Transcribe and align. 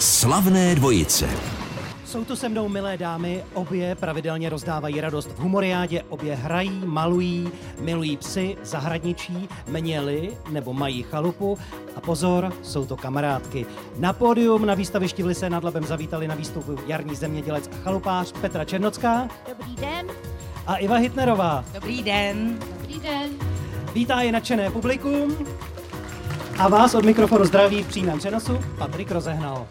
Slavné 0.00 0.74
dvojice. 0.74 1.28
Jsou 2.04 2.24
tu 2.24 2.36
se 2.36 2.48
mnou 2.48 2.68
milé 2.68 2.96
dámy, 2.96 3.44
obě 3.54 3.94
pravidelně 3.94 4.48
rozdávají 4.48 5.00
radost 5.00 5.26
v 5.30 5.38
humoriádě, 5.38 6.02
obě 6.08 6.34
hrají, 6.34 6.82
malují, 6.84 7.50
milují 7.80 8.16
psy, 8.16 8.56
zahradničí, 8.62 9.48
měli 9.68 10.36
nebo 10.50 10.72
mají 10.72 11.02
chalupu 11.02 11.58
a 11.96 12.00
pozor, 12.00 12.52
jsou 12.62 12.86
to 12.86 12.96
kamarádky. 12.96 13.66
Na 13.96 14.12
pódium 14.12 14.66
na 14.66 14.74
výstavišti 14.74 15.22
v 15.22 15.26
Lise 15.26 15.50
nad 15.50 15.64
Labem 15.64 15.84
zavítali 15.84 16.28
na 16.28 16.34
výstupu 16.34 16.76
jarní 16.86 17.14
zemědělec 17.14 17.68
a 17.72 17.84
chalupář 17.84 18.32
Petra 18.40 18.64
Černocká 18.64 19.28
Dobrý 19.48 19.76
den. 19.76 20.06
a 20.66 20.76
Iva 20.76 20.96
Hitnerová. 20.96 21.64
Dobrý 21.74 22.02
den. 22.02 22.58
Dobrý 22.80 23.00
den. 23.00 23.30
Vítá 23.94 24.20
je 24.20 24.32
nadšené 24.32 24.70
publikum 24.70 25.36
a 26.58 26.68
vás 26.68 26.94
od 26.94 27.04
mikrofonu 27.04 27.44
zdraví 27.44 27.82
v 27.82 27.86
přímém 27.88 28.18
přenosu 28.18 28.58
Patrik 28.78 29.10
Rozehnal. 29.10 29.66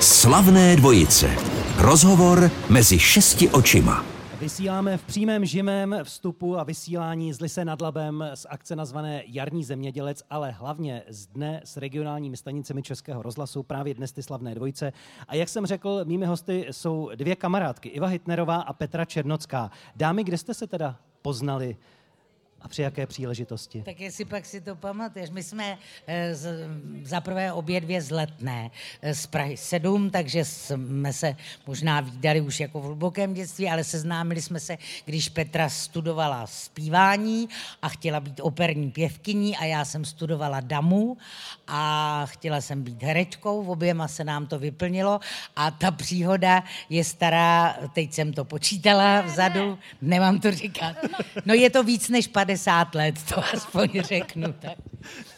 Slavné 0.00 0.76
dvojice. 0.76 1.36
Rozhovor 1.78 2.50
mezi 2.70 2.98
šesti 2.98 3.48
očima. 3.48 4.04
Vysíláme 4.40 4.96
v 4.96 5.02
přímém 5.02 5.44
živém 5.44 5.96
vstupu 6.02 6.58
a 6.58 6.64
vysílání 6.64 7.32
z 7.32 7.40
Lise 7.40 7.64
nad 7.64 7.80
Labem 7.80 8.24
z 8.34 8.46
akce 8.50 8.76
nazvané 8.76 9.22
Jarní 9.26 9.64
zemědělec, 9.64 10.22
ale 10.30 10.50
hlavně 10.50 11.02
z 11.08 11.26
dne 11.26 11.60
s 11.64 11.76
regionálními 11.76 12.36
stanicemi 12.36 12.82
Českého 12.82 13.22
rozhlasu, 13.22 13.62
právě 13.62 13.94
dnes 13.94 14.12
ty 14.12 14.22
slavné 14.22 14.54
dvojice. 14.54 14.92
A 15.28 15.34
jak 15.34 15.48
jsem 15.48 15.66
řekl, 15.66 16.04
mými 16.04 16.26
hosty 16.26 16.66
jsou 16.70 17.10
dvě 17.14 17.36
kamarádky, 17.36 17.88
Iva 17.88 18.06
Hitnerová 18.06 18.56
a 18.56 18.72
Petra 18.72 19.04
Černocká. 19.04 19.70
Dámy, 19.96 20.24
kde 20.24 20.38
jste 20.38 20.54
se 20.54 20.66
teda 20.66 20.96
poznali 21.22 21.76
a 22.64 22.68
při 22.68 22.82
jaké 22.82 23.06
příležitosti? 23.06 23.82
Tak 23.82 24.00
jestli 24.00 24.24
pak 24.24 24.46
si 24.46 24.60
to 24.60 24.76
pamatuješ, 24.76 25.30
my 25.30 25.42
jsme 25.42 25.78
eh, 26.06 26.34
z, 26.34 26.68
za 27.02 27.20
prvé 27.20 27.52
obě 27.52 27.80
dvě 27.80 28.02
z 28.02 28.10
Letné 28.10 28.70
eh, 29.02 29.14
z 29.14 29.26
Prahy 29.26 29.56
7, 29.56 30.10
takže 30.10 30.44
jsme 30.44 31.12
se 31.12 31.36
možná 31.66 32.00
výdali 32.00 32.40
už 32.40 32.60
jako 32.60 32.80
v 32.80 32.84
hlubokém 32.84 33.34
dětství, 33.34 33.68
ale 33.68 33.84
seznámili 33.84 34.42
jsme 34.42 34.60
se, 34.60 34.78
když 35.04 35.28
Petra 35.28 35.68
studovala 35.68 36.46
zpívání 36.46 37.48
a 37.82 37.88
chtěla 37.88 38.20
být 38.20 38.40
operní 38.40 38.90
pěvkyní 38.90 39.56
a 39.56 39.64
já 39.64 39.84
jsem 39.84 40.04
studovala 40.04 40.60
damu 40.60 41.16
a 41.66 42.22
chtěla 42.26 42.60
jsem 42.60 42.82
být 42.82 43.02
herečkou, 43.02 43.62
v 43.62 43.70
oběma 43.70 44.08
se 44.08 44.24
nám 44.24 44.46
to 44.46 44.58
vyplnilo 44.58 45.20
a 45.56 45.70
ta 45.70 45.90
příhoda 45.90 46.64
je 46.88 47.04
stará, 47.04 47.76
teď 47.92 48.12
jsem 48.12 48.32
to 48.32 48.44
počítala 48.44 49.20
vzadu, 49.20 49.78
nemám 50.02 50.40
to 50.40 50.52
říkat, 50.52 50.96
no 51.44 51.54
je 51.54 51.70
to 51.70 51.82
víc 51.82 52.08
než 52.08 52.26
50 52.26 52.53
let, 52.94 53.14
to 53.34 53.44
aspoň 53.54 53.88
řeknu. 54.02 54.52
Tak. 54.52 54.78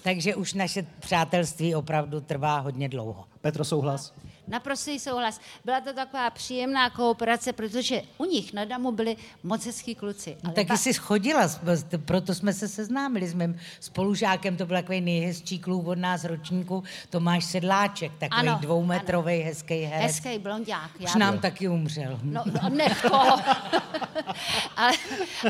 Takže 0.03 0.34
už 0.34 0.55
naše 0.55 0.86
přátelství 1.00 1.75
opravdu 1.75 2.20
trvá 2.20 2.58
hodně 2.58 2.89
dlouho. 2.89 3.25
Petro, 3.41 3.64
souhlas? 3.64 4.14
Naprostý 4.48 4.98
souhlas. 4.98 5.41
Byla 5.64 5.80
to 5.80 5.92
taková 5.92 6.30
příjemná 6.30 6.91
kooperace, 6.91 7.52
protože 7.52 8.02
u 8.19 8.25
nich 8.25 8.52
na 8.52 8.64
Damu 8.64 8.92
byli 8.92 9.16
moc 9.42 9.66
hezký 9.66 9.94
kluci. 9.94 10.36
Ale 10.44 10.52
Taky 10.55 10.66
pa- 10.69 10.77
jsi 10.77 10.92
chodila, 10.94 11.48
s- 11.48 11.61
s- 11.64 11.84
proto 12.05 12.34
jsme 12.34 12.52
se 12.52 12.69
seznámili 12.69 13.28
s 13.28 13.34
mým 13.34 13.58
spolužákem, 13.80 14.56
to 14.56 14.67
byl 14.67 14.77
takový 14.77 15.00
nejhezčí 15.00 15.58
kluk 15.58 15.86
od 15.86 15.98
nás 15.98 16.24
ročníku, 16.24 16.84
Tomáš 17.11 17.44
Sedláček, 17.44 18.12
takový 18.19 18.48
Ano, 18.48 18.58
dvoumetrový 18.61 19.39
hezký 19.41 19.80
herec. 19.83 20.02
Hezký 20.12 20.39
blondák. 20.39 20.91
Už 21.05 21.14
nám 21.14 21.39
taky 21.39 21.69
umřel. 21.69 22.20
No, 22.22 22.44
no 22.62 22.69
nech 22.69 23.05
ale, 24.77 24.92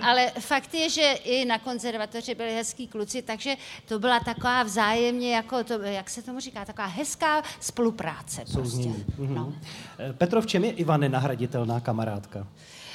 ale 0.03 0.31
fakt 0.41 0.75
je, 0.75 0.91
že 0.91 1.03
i 1.13 1.45
na 1.45 1.59
konzervatoři 1.59 2.35
byli 2.35 2.55
hezký 2.55 2.87
kluci, 2.89 3.23
takže 3.23 3.57
to 3.87 3.99
byla 3.99 4.21
taková 4.21 4.63
vzájemně, 4.63 5.35
jako 5.37 5.65
to, 5.65 5.83
jak 5.83 6.11
se 6.11 6.23
tomu 6.23 6.41
říká, 6.41 6.65
taková 6.65 6.87
hezká 6.87 7.43
spolupráce. 7.61 8.45
Prostě. 8.53 8.86
Souznění. 8.93 9.15
Mhm. 9.19 9.35
No. 9.35 9.53
Eh, 9.99 10.13
Petro, 10.13 10.41
v 10.43 10.47
čem 10.47 10.65
je 10.65 10.71
Iva 10.71 10.97
nenahraditelná 10.97 11.81
kamarádka? 11.81 12.47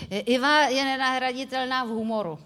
Iva 0.10 0.68
je 0.68 0.84
nenahraditelná 0.86 1.84
v 1.84 1.88
humoru. 1.88 2.40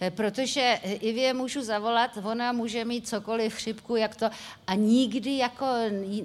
Eh, 0.00 0.10
Protože 0.10 0.78
eh, 0.82 0.92
Ivě 0.92 1.34
můžu 1.34 1.62
zavolat, 1.62 2.10
ona 2.24 2.52
může 2.52 2.84
mít 2.84 3.08
cokoliv 3.08 3.54
chřipku, 3.54 3.96
jak 3.96 4.16
to, 4.16 4.26
a 4.66 4.74
nikdy 4.74 5.38
jako 5.38 5.66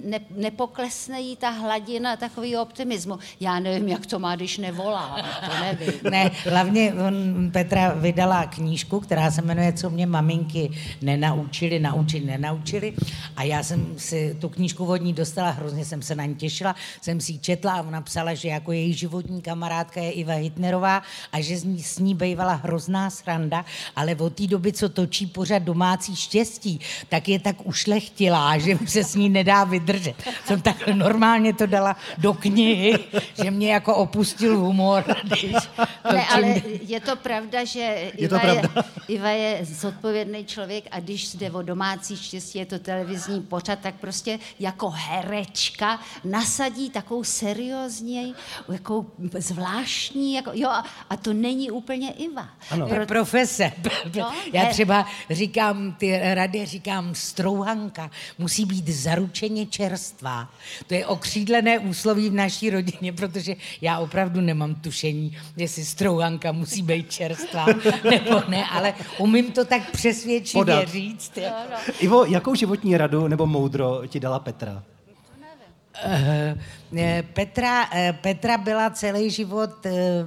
ne, 0.04 0.20
nepoklesne 0.30 1.20
jí 1.20 1.36
ta 1.36 1.50
hladina 1.50 2.16
takového 2.16 2.62
optimismu. 2.62 3.18
Já 3.40 3.60
nevím, 3.60 3.88
jak 3.88 4.06
to 4.06 4.18
má, 4.18 4.36
když 4.36 4.58
nevolá, 4.58 5.16
to 5.46 5.64
nevím. 5.64 5.94
Ne, 6.10 6.30
hlavně 6.50 6.94
on, 6.94 7.14
Petra 7.52 7.94
vydala 7.94 8.46
knížku, 8.46 9.00
která 9.00 9.30
se 9.30 9.42
jmenuje 9.42 9.72
Co 9.72 9.90
mě 9.90 10.06
maminky 10.06 10.70
nenaučili, 11.02 11.78
naučili, 11.78 12.24
nenaučili. 12.26 12.94
A 13.36 13.42
já 13.42 13.62
jsem 13.62 13.98
si 13.98 14.36
tu 14.40 14.48
knížku 14.48 14.86
od 14.86 14.96
ní 14.96 15.12
dostala, 15.12 15.50
hrozně 15.50 15.84
jsem 15.84 16.02
se 16.02 16.14
na 16.14 16.24
ní 16.24 16.34
těšila, 16.34 16.74
jsem 17.00 17.20
si 17.20 17.32
ji 17.32 17.38
četla 17.38 17.72
a 17.72 17.82
ona 17.82 18.00
psala, 18.00 18.34
že 18.34 18.48
jako 18.48 18.72
její 18.72 18.92
životní 18.92 19.42
kamarádka 19.42 20.00
je 20.00 20.12
Iva 20.12 20.34
Hitnerová 20.34 21.02
a 21.32 21.40
že 21.40 21.58
z 21.58 21.64
ní, 21.64 21.82
s 21.82 21.98
ní 21.98 22.14
bývala 22.14 22.54
hrozná 22.54 23.10
sranda, 23.34 23.64
ale 23.96 24.14
od 24.14 24.34
té 24.34 24.46
doby, 24.46 24.72
co 24.72 24.88
točí 24.88 25.26
pořád 25.26 25.62
domácí 25.62 26.16
štěstí, 26.16 26.80
tak 27.08 27.28
je 27.28 27.38
tak 27.38 27.56
ušlechtilá, 27.66 28.58
že 28.58 28.74
už 28.74 28.90
se 28.94 29.04
s 29.04 29.14
ní 29.14 29.28
nedá 29.28 29.64
vydržet. 29.64 30.14
Jsem 30.44 30.62
takhle 30.62 30.94
normálně 30.94 31.54
to 31.54 31.66
dala 31.66 31.96
do 32.18 32.34
knihy, 32.34 32.98
že 33.42 33.50
mě 33.50 33.72
jako 33.72 33.94
opustil 33.96 34.58
humor, 34.58 35.04
když 35.24 35.54
Ne, 36.12 36.26
ale 36.26 36.62
je 36.82 37.00
to 37.00 37.16
pravda, 37.16 37.64
že 37.64 37.80
Je 37.80 38.10
Iva 38.16 38.38
to 38.38 38.46
je, 38.46 38.52
pravda. 38.52 38.84
Iva 39.08 39.28
je 39.28 39.64
zodpovědný 39.64 40.44
člověk 40.44 40.84
a 40.90 41.00
když 41.00 41.34
jde 41.34 41.50
o 41.50 41.62
domácí 41.62 42.16
štěstí, 42.16 42.58
je 42.58 42.66
to 42.66 42.78
televizní 42.78 43.40
pořad, 43.40 43.78
tak 43.78 43.94
prostě 43.94 44.38
jako 44.60 44.90
herečka 44.90 46.00
nasadí 46.24 46.90
takovou 46.90 47.24
seriózní, 47.24 48.34
jako 48.72 49.06
zvláštní, 49.38 50.34
jako, 50.34 50.50
jo, 50.54 50.68
a, 50.68 50.84
a 51.10 51.16
to 51.16 51.32
není 51.32 51.70
úplně 51.70 52.12
Iva. 52.12 52.48
Ano. 52.70 52.86
Je 52.86 52.94
profese. 53.24 53.72
No, 54.18 54.32
Já 54.52 54.66
třeba 54.66 55.06
říkám, 55.30 55.92
ty 55.98 56.20
rady 56.34 56.66
říkám, 56.66 57.14
strouhanka 57.14 58.10
musí 58.38 58.64
být 58.64 58.88
zaručeně 58.88 59.66
čerstvá. 59.66 60.48
To 60.86 60.94
je 60.94 61.06
okřídlené 61.06 61.78
úsloví 61.78 62.30
v 62.30 62.32
naší 62.32 62.70
rodině, 62.70 63.12
protože 63.12 63.56
já 63.80 63.98
opravdu 63.98 64.40
nemám 64.40 64.74
tušení, 64.74 65.36
jestli 65.56 65.84
strouhanka 65.84 66.52
musí 66.52 66.82
být 66.82 67.12
čerstvá 67.12 67.66
nebo 68.10 68.42
ne, 68.48 68.64
ale 68.66 68.94
umím 69.18 69.52
to 69.52 69.64
tak 69.64 69.90
přesvědčivě 69.90 70.60
Podat. 70.60 70.88
říct. 70.88 71.38
Ivo, 72.00 72.24
jakou 72.24 72.54
životní 72.54 72.96
radu 72.96 73.28
nebo 73.28 73.46
moudro 73.46 74.02
ti 74.06 74.20
dala 74.20 74.38
Petra? 74.38 74.82
Eh, 76.02 76.56
eh, 76.96 77.22
Petra, 77.32 77.88
eh, 77.92 78.12
Petra 78.12 78.58
byla 78.58 78.90
celý 78.90 79.30
život 79.30 79.70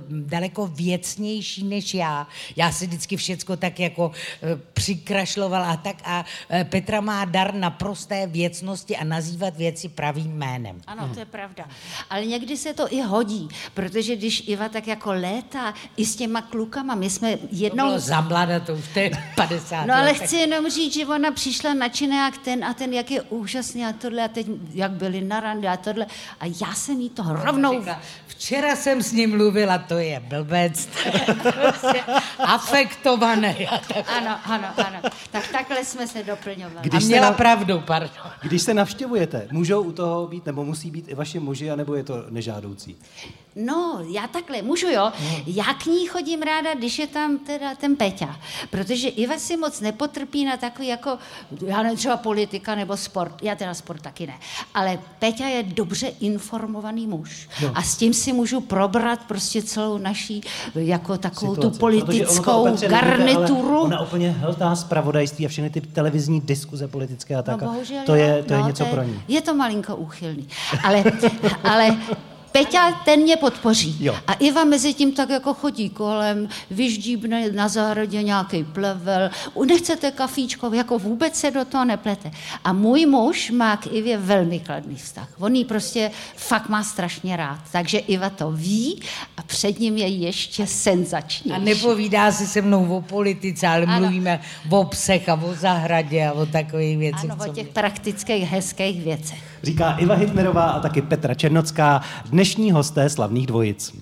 daleko 0.09 0.67
věcnější 0.67 1.63
než 1.63 1.94
já. 1.94 2.28
Já 2.55 2.72
si 2.72 2.88
vždycky 2.88 3.17
všecko 3.17 3.57
tak 3.57 3.79
jako 3.79 4.11
přikrašlovala 4.73 5.72
a 5.72 5.77
tak 5.77 5.95
a 6.03 6.25
Petra 6.63 7.01
má 7.01 7.25
dar 7.25 7.53
na 7.53 7.69
prosté 7.69 8.27
věcnosti 8.27 8.97
a 8.97 9.03
nazývat 9.03 9.57
věci 9.57 9.89
pravým 9.89 10.31
jménem. 10.38 10.81
Ano, 10.88 11.09
to 11.13 11.19
je 11.19 11.25
pravda. 11.25 11.67
Ale 12.09 12.25
někdy 12.25 12.57
se 12.57 12.73
to 12.73 12.94
i 12.94 13.01
hodí, 13.01 13.47
protože 13.73 14.16
když 14.16 14.44
Iva 14.47 14.69
tak 14.69 14.88
jako 14.88 15.13
létá 15.13 15.73
i 15.97 16.06
s 16.06 16.16
těma 16.16 16.41
klukama, 16.41 16.95
my 16.95 17.09
jsme 17.09 17.38
To 17.38 17.47
jednou... 17.51 17.85
bylo 17.85 18.00
za 18.00 18.22
mlada, 18.22 18.59
to 18.59 18.73
už 18.73 18.88
to 18.94 19.00
je 19.00 19.11
50 19.35 19.85
No 19.85 19.94
ale 19.95 20.07
let, 20.07 20.17
chci 20.17 20.35
jenom 20.35 20.69
říct, 20.69 20.94
že 20.94 21.06
ona 21.06 21.31
přišla 21.31 21.73
nadšená 21.73 22.25
jak 22.25 22.38
ten 22.38 22.66
a 22.66 22.73
ten, 22.73 22.94
jak 22.94 23.11
je 23.11 23.22
úžasný 23.22 23.85
a 23.85 23.94
tohle 23.94 24.23
a 24.23 24.27
teď, 24.27 24.47
jak 24.73 24.91
byli 24.91 25.22
na 25.22 25.39
rande 25.57 25.68
a 25.68 25.78
tohle. 25.78 26.06
A 26.40 26.45
já 26.62 26.73
jsem 26.73 27.01
jí 27.01 27.09
to 27.09 27.23
rovnou... 27.28 27.79
Říkala, 27.79 28.00
Včera 28.28 28.75
jsem 28.75 29.01
s 29.03 29.12
ním 29.12 29.29
mluvila, 29.38 29.78
to 29.78 29.97
je 29.97 30.19
blbec, 30.19 30.85
to 30.85 31.00
je 31.07 31.35
prostě 31.51 32.03
afektovaný. 32.40 33.68
A. 33.68 33.81
Ano, 34.18 34.40
ano, 34.45 34.68
ano. 34.85 35.00
Tak 35.31 35.47
takhle 35.47 35.85
jsme 35.85 36.07
se 36.07 36.23
doplňovali. 36.23 36.78
a 36.78 36.81
Když 36.81 37.03
se 37.03 37.07
měla 37.09 37.29
na- 37.29 37.35
pravdu, 37.35 37.79
pardon. 37.88 38.09
Když 38.41 38.62
se 38.62 38.73
navštěvujete, 38.73 39.47
můžou 39.51 39.81
u 39.81 39.91
toho 39.91 40.28
být, 40.28 40.45
nebo 40.45 40.66
musí 40.66 40.91
být 40.91 41.07
i 41.07 41.16
vaši 41.16 41.40
muži, 41.40 41.71
anebo 41.71 41.95
je 41.95 42.04
to 42.04 42.24
nežádoucí? 42.30 42.95
No, 43.56 44.00
já 44.09 44.27
takhle, 44.27 44.62
můžu 44.62 44.88
jo. 44.89 45.12
Já 45.48 45.63
k 45.63 45.86
ní 45.86 46.07
chodím 46.07 46.42
ráda, 46.42 46.74
když 46.75 47.00
je 47.00 47.07
tam 47.07 47.38
teda 47.38 47.75
ten 47.75 47.95
Peťa. 47.95 48.39
Protože 48.69 49.07
Iva 49.07 49.38
si 49.38 49.57
moc 49.57 49.80
nepotrpí 49.81 50.45
na 50.45 50.57
takový 50.57 50.88
jako, 50.88 51.18
já 51.65 51.81
nevím, 51.83 51.98
třeba 51.98 52.18
politika 52.18 52.75
nebo 52.75 52.98
sport. 52.98 53.44
Já 53.44 53.56
teda 53.56 53.74
sport 53.74 54.01
taky 54.01 54.27
ne. 54.27 54.33
Ale 54.74 55.00
Peťa 55.19 55.46
je 55.47 55.63
dobře 55.63 56.07
informovaný 56.19 57.07
muž. 57.07 57.49
Jo. 57.61 57.71
A 57.75 57.81
s 57.81 57.97
tím 57.97 58.13
si 58.13 58.33
můžu 58.33 58.61
probrat 58.61 59.19
prostě 59.27 59.61
celou 59.61 59.97
naší, 59.97 60.41
jako 60.75 61.17
takovou 61.17 61.55
tu 61.55 61.61
Situace. 61.61 61.67
Ono 61.67 61.73
to 61.73 61.79
politickou 61.79 62.67
ale 62.67 62.77
garnituru. 62.88 63.79
Ona 63.79 64.01
úplně 64.01 64.31
hltá 64.31 64.75
zpravodajství 64.75 65.45
a 65.45 65.49
všechny 65.49 65.69
ty 65.69 65.81
televizní 65.81 66.41
diskuze 66.41 66.88
politické 66.88 67.35
a 67.35 67.41
tak. 67.41 67.61
No 67.61 67.67
bohužel 67.67 68.01
to 68.05 68.15
je, 68.15 68.44
to 68.44 68.53
je 68.53 68.59
no, 68.59 68.67
něco 68.67 68.85
pro 68.85 69.03
ní. 69.03 69.21
Je 69.27 69.41
to 69.41 69.55
malinko 69.55 69.95
úchylný. 69.95 70.47
Ale, 70.83 71.03
ale 71.63 71.97
Peťa, 72.51 72.91
ten 73.05 73.19
mě 73.19 73.35
podpoří. 73.38 73.97
Jo. 73.99 74.15
A 74.27 74.33
Iva 74.33 74.63
mezi 74.63 74.94
tím 74.94 75.11
tak 75.11 75.29
jako 75.29 75.53
chodí 75.53 75.89
kolem, 75.89 76.49
vyždíbne 76.71 77.51
na 77.51 77.67
zahradě 77.67 78.23
nějaký 78.23 78.63
plevel, 78.63 79.29
nechcete 79.65 80.11
kafíčko, 80.11 80.73
jako 80.73 80.99
vůbec 80.99 81.35
se 81.35 81.51
do 81.51 81.65
toho 81.65 81.85
neplete. 81.85 82.31
A 82.63 82.73
můj 82.73 83.05
muž 83.05 83.51
má 83.51 83.77
k 83.77 83.88
Ivě 83.88 84.17
velmi 84.17 84.59
kladný 84.59 84.95
vztah. 84.95 85.27
On 85.39 85.55
ji 85.55 85.65
prostě 85.65 86.11
fakt 86.35 86.69
má 86.69 86.83
strašně 86.83 87.35
rád. 87.38 87.59
Takže 87.71 87.97
Iva 87.97 88.29
to 88.29 88.51
ví 88.51 89.01
a 89.38 89.41
před 89.44 89.79
ním 89.79 89.97
je 89.97 90.07
ještě 90.07 90.67
senzační. 90.67 91.51
A 91.51 91.57
nepovídá 91.57 92.31
si 92.31 92.47
se 92.47 92.61
mnou 92.61 92.97
o 92.97 93.01
politice, 93.01 93.67
ale 93.67 93.85
Ano. 93.85 93.99
mluvíme 93.99 94.39
o 94.69 94.85
psech 94.85 95.29
a 95.29 95.33
o 95.33 95.53
zahradě 95.53 96.27
a 96.27 96.31
o 96.33 96.45
takových 96.45 96.97
věcech. 96.97 97.31
Ano, 97.31 97.44
o 97.49 97.53
těch 97.53 97.63
mě- 97.65 97.73
praktických, 97.73 98.44
hezkých 98.44 99.01
věcech. 99.03 99.46
Říká 99.68 99.92
Iva 99.92 100.16
Hitnerová 100.16 100.64
a 100.64 100.80
taky 100.80 101.02
Petra 101.02 101.34
Černocká, 101.34 102.02
dnešní 102.30 102.72
hosté 102.72 103.10
slavných 103.10 103.48
dvojic. 103.48 103.96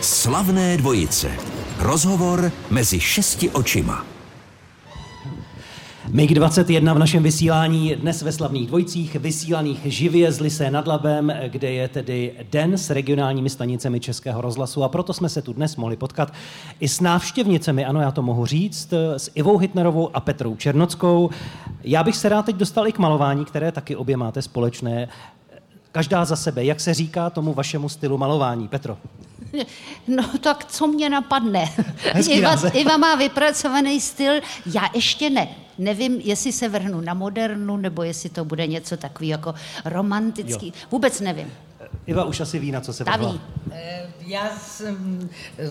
Slavné 0.00 0.76
dvojice. 0.76 1.30
Rozhovor 1.78 2.52
mezi 2.70 3.00
šesti 3.00 3.50
očima. 3.50 4.15
MiG-21 6.16 6.94
v 6.94 6.98
našem 6.98 7.22
vysílání 7.22 7.94
dnes 7.94 8.22
ve 8.22 8.32
slavných 8.32 8.66
dvojicích, 8.66 9.16
vysílaných 9.16 9.80
živě 9.84 10.32
z 10.32 10.40
Lysé 10.40 10.70
nad 10.70 10.86
Labem, 10.86 11.32
kde 11.48 11.70
je 11.70 11.88
tedy 11.88 12.32
den 12.52 12.78
s 12.78 12.90
regionálními 12.90 13.50
stanicemi 13.50 14.00
Českého 14.00 14.40
rozhlasu 14.40 14.84
a 14.84 14.88
proto 14.88 15.12
jsme 15.12 15.28
se 15.28 15.42
tu 15.42 15.52
dnes 15.52 15.76
mohli 15.76 15.96
potkat 15.96 16.32
i 16.80 16.88
s 16.88 17.00
návštěvnicemi, 17.00 17.84
ano, 17.84 18.00
já 18.00 18.10
to 18.10 18.22
mohu 18.22 18.46
říct, 18.46 18.92
s 19.16 19.30
Ivou 19.34 19.58
Hitnerovou 19.58 20.16
a 20.16 20.20
Petrou 20.20 20.56
Černockou. 20.56 21.30
Já 21.84 22.04
bych 22.04 22.16
se 22.16 22.28
rád 22.28 22.46
teď 22.46 22.56
dostal 22.56 22.88
i 22.88 22.92
k 22.92 22.98
malování, 22.98 23.44
které 23.44 23.72
taky 23.72 23.96
obě 23.96 24.16
máte 24.16 24.42
společné. 24.42 25.08
Každá 25.96 26.24
za 26.24 26.36
sebe. 26.36 26.64
Jak 26.64 26.80
se 26.80 26.94
říká 26.94 27.30
tomu 27.30 27.54
vašemu 27.54 27.88
stylu 27.88 28.18
malování, 28.18 28.68
Petro? 28.68 28.98
No 30.08 30.24
tak 30.40 30.64
co 30.64 30.86
mě 30.86 31.10
napadne? 31.10 31.72
Iva. 32.30 32.56
Iva 32.72 32.96
má 32.96 33.14
vypracovaný 33.14 34.00
styl, 34.00 34.32
já 34.74 34.90
ještě 34.94 35.30
ne. 35.30 35.48
Nevím, 35.78 36.20
jestli 36.24 36.52
se 36.52 36.68
vrhnu 36.68 37.00
na 37.00 37.14
modernu, 37.14 37.76
nebo 37.76 38.02
jestli 38.02 38.28
to 38.28 38.44
bude 38.44 38.66
něco 38.66 38.96
takový 38.96 39.28
jako 39.28 39.54
romantický. 39.84 40.72
Vůbec 40.90 41.20
nevím. 41.20 41.52
Iva 42.06 42.24
už 42.24 42.40
asi 42.40 42.58
ví, 42.58 42.72
na 42.72 42.80
co 42.80 42.92
se 42.92 43.04
vrhla. 43.04 43.38
Eh, 43.76 44.06
Já 44.26 44.56
jsem, 44.58 45.28
eh, 45.58 45.70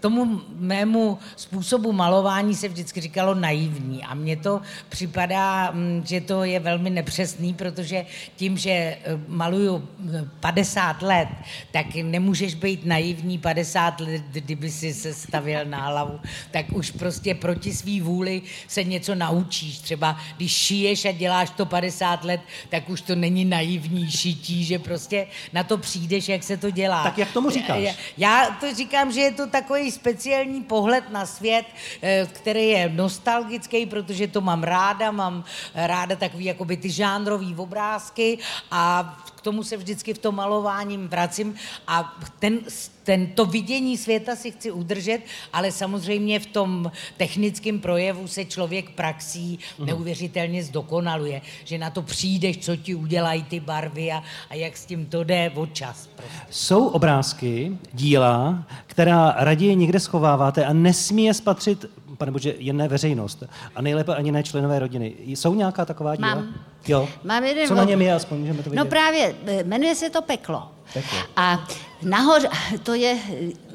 tomu 0.00 0.40
mému 0.56 1.18
způsobu 1.36 1.92
malování 1.92 2.54
se 2.54 2.68
vždycky 2.68 3.00
říkalo 3.00 3.34
naivní 3.34 4.04
a 4.04 4.14
mně 4.14 4.36
to 4.36 4.60
připadá, 4.88 5.70
mm, 5.70 6.02
že 6.06 6.20
to 6.20 6.44
je 6.44 6.60
velmi 6.60 6.90
nepřesný, 6.90 7.54
protože 7.54 8.06
tím, 8.36 8.58
že 8.58 8.70
eh, 8.70 8.98
maluju 9.28 9.88
eh, 10.14 10.28
50 10.40 11.02
let, 11.02 11.28
tak 11.72 11.94
nemůžeš 11.94 12.54
být 12.54 12.86
naivní 12.86 13.38
50 13.38 14.00
let, 14.00 14.22
kdyby 14.30 14.70
si 14.70 14.94
se 14.94 15.14
stavil 15.14 15.64
na 15.64 15.86
hlavu, 15.86 16.20
tak 16.50 16.66
už 16.72 16.90
prostě 16.90 17.34
proti 17.34 17.72
svý 17.72 18.00
vůli 18.00 18.42
se 18.68 18.84
něco 18.84 19.14
naučíš. 19.14 19.78
Třeba 19.78 20.16
když 20.36 20.52
šiješ 20.52 21.04
a 21.04 21.12
děláš 21.12 21.50
to 21.50 21.66
50 21.66 22.24
let, 22.24 22.40
tak 22.68 22.88
už 22.88 23.00
to 23.00 23.14
není 23.14 23.44
naivní 23.44 24.10
šití, 24.10 24.64
že 24.64 24.78
prostě 24.78 25.26
na 25.52 25.64
to 25.64 25.78
přijdeš, 25.78 26.28
jak 26.28 26.42
se 26.42 26.56
to 26.56 26.70
dělá. 26.70 27.02
Tak 27.02 27.18
jak 27.18 27.32
tomu 27.44 27.54
říkáš? 27.54 27.82
Já, 27.82 27.94
já 28.16 28.56
to 28.60 28.74
říkám, 28.74 29.12
že 29.12 29.20
je 29.20 29.32
to 29.32 29.46
takový 29.46 29.90
speciální 29.90 30.62
pohled 30.62 31.10
na 31.10 31.26
svět, 31.26 31.66
eh, 32.02 32.26
který 32.32 32.68
je 32.68 32.88
nostalgický, 32.88 33.86
protože 33.86 34.26
to 34.26 34.40
mám 34.40 34.62
ráda, 34.62 35.10
mám 35.10 35.44
ráda 35.74 36.16
takový 36.16 36.44
jakoby 36.44 36.76
ty 36.76 36.90
žánrový 36.90 37.54
obrázky 37.54 38.38
a 38.70 39.14
k 39.36 39.40
tomu 39.40 39.62
se 39.62 39.76
vždycky 39.76 40.14
v 40.14 40.18
tom 40.18 40.34
malování 40.34 40.98
vracím 40.98 41.54
a 41.86 42.16
ten, 42.38 42.60
ten, 43.04 43.26
to 43.26 43.46
vidění 43.46 43.96
světa 43.96 44.36
si 44.36 44.50
chci 44.50 44.70
udržet, 44.70 45.20
ale 45.52 45.72
samozřejmě 45.72 46.40
v 46.40 46.46
tom 46.46 46.92
technickém 47.16 47.78
projevu 47.78 48.28
se 48.28 48.44
člověk 48.44 48.90
praxí 48.90 49.58
neuvěřitelně 49.78 50.64
zdokonaluje, 50.64 51.40
že 51.64 51.78
na 51.78 51.90
to 51.90 52.02
přijdeš, 52.02 52.58
co 52.58 52.76
ti 52.76 52.94
udělají 52.94 53.42
ty 53.42 53.60
barvy 53.60 54.12
a, 54.12 54.22
a 54.50 54.54
jak 54.54 54.76
s 54.76 54.86
tím 54.86 55.06
to 55.06 55.24
jde 55.24 55.52
od 55.54 55.74
čas. 55.74 56.06
Prostě. 56.16 56.32
Jsou 56.50 56.86
obrázky, 56.86 57.78
díla, 57.92 58.64
která 58.86 59.34
raději 59.38 59.76
někde 59.76 60.00
schováváte 60.00 60.64
a 60.64 60.72
nesmí 60.72 61.24
je 61.24 61.34
spatřit, 61.34 61.86
pane 62.18 62.32
bože, 62.32 62.54
jen 62.58 62.76
ne 62.76 62.88
veřejnost 62.88 63.42
a 63.74 63.82
nejlépe 63.82 64.14
ani 64.14 64.32
ne 64.32 64.42
členové 64.42 64.78
rodiny. 64.78 65.14
Jsou 65.26 65.54
nějaká 65.54 65.84
taková 65.84 66.16
díla? 66.16 66.34
Mám. 66.34 66.54
Jo. 66.88 67.08
Mám 67.24 67.44
jeden 67.44 67.68
Co 67.68 67.74
na 67.74 67.84
něm 67.84 68.02
je, 68.02 68.14
aspoň 68.14 68.38
můžeme 68.38 68.62
to 68.62 68.70
vidět. 68.70 68.84
No 68.84 68.86
právě, 68.90 69.34
eh, 69.46 69.64
jmenuje 69.64 69.94
se 69.94 70.10
to 70.10 70.22
Peklo. 70.22 70.73
Peklo. 70.94 71.18
A 71.36 71.66
nahoře, 72.02 72.48
to 72.82 72.94
je 72.94 73.18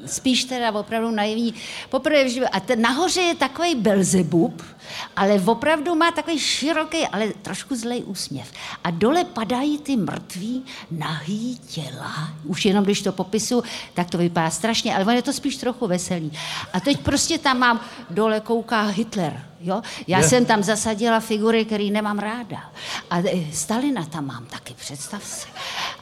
spíš 0.06 0.44
teda 0.44 0.72
opravdu 0.72 1.10
naivní, 1.10 1.54
poprvé. 1.88 2.24
A 2.52 2.60
ten 2.60 2.82
nahoře 2.82 3.20
je 3.20 3.34
takový 3.34 3.74
Belzebub, 3.74 4.62
ale 5.16 5.42
opravdu 5.44 5.94
má 5.94 6.10
takový 6.10 6.38
široký, 6.38 7.06
ale 7.06 7.28
trošku 7.42 7.76
zlej 7.76 8.02
úsměv. 8.06 8.52
A 8.84 8.90
dole 8.90 9.24
padají 9.24 9.78
ty 9.78 9.96
mrtví 9.96 10.64
nahý 10.90 11.58
těla. 11.58 12.28
Už 12.44 12.64
jenom 12.64 12.84
když 12.84 13.02
to 13.02 13.12
popisu, 13.12 13.62
tak 13.94 14.10
to 14.10 14.18
vypadá 14.18 14.50
strašně, 14.50 14.94
ale 14.94 15.04
on 15.04 15.14
je 15.14 15.22
to 15.22 15.32
spíš 15.32 15.56
trochu 15.56 15.86
veselý. 15.86 16.32
A 16.72 16.80
teď 16.80 17.00
prostě 17.00 17.38
tam 17.38 17.58
mám, 17.58 17.80
dole 18.10 18.40
kouká 18.40 18.82
Hitler. 18.82 19.44
Jo? 19.60 19.82
Já 20.06 20.18
Je. 20.18 20.28
jsem 20.28 20.46
tam 20.46 20.62
zasadila 20.62 21.20
figury, 21.20 21.64
který 21.64 21.90
nemám 21.90 22.18
ráda. 22.18 22.72
A 23.10 23.18
e, 23.18 23.52
Stalina 23.52 24.04
tam 24.04 24.26
mám 24.26 24.46
taky, 24.46 24.74
představ 24.74 25.24
si. 25.24 25.48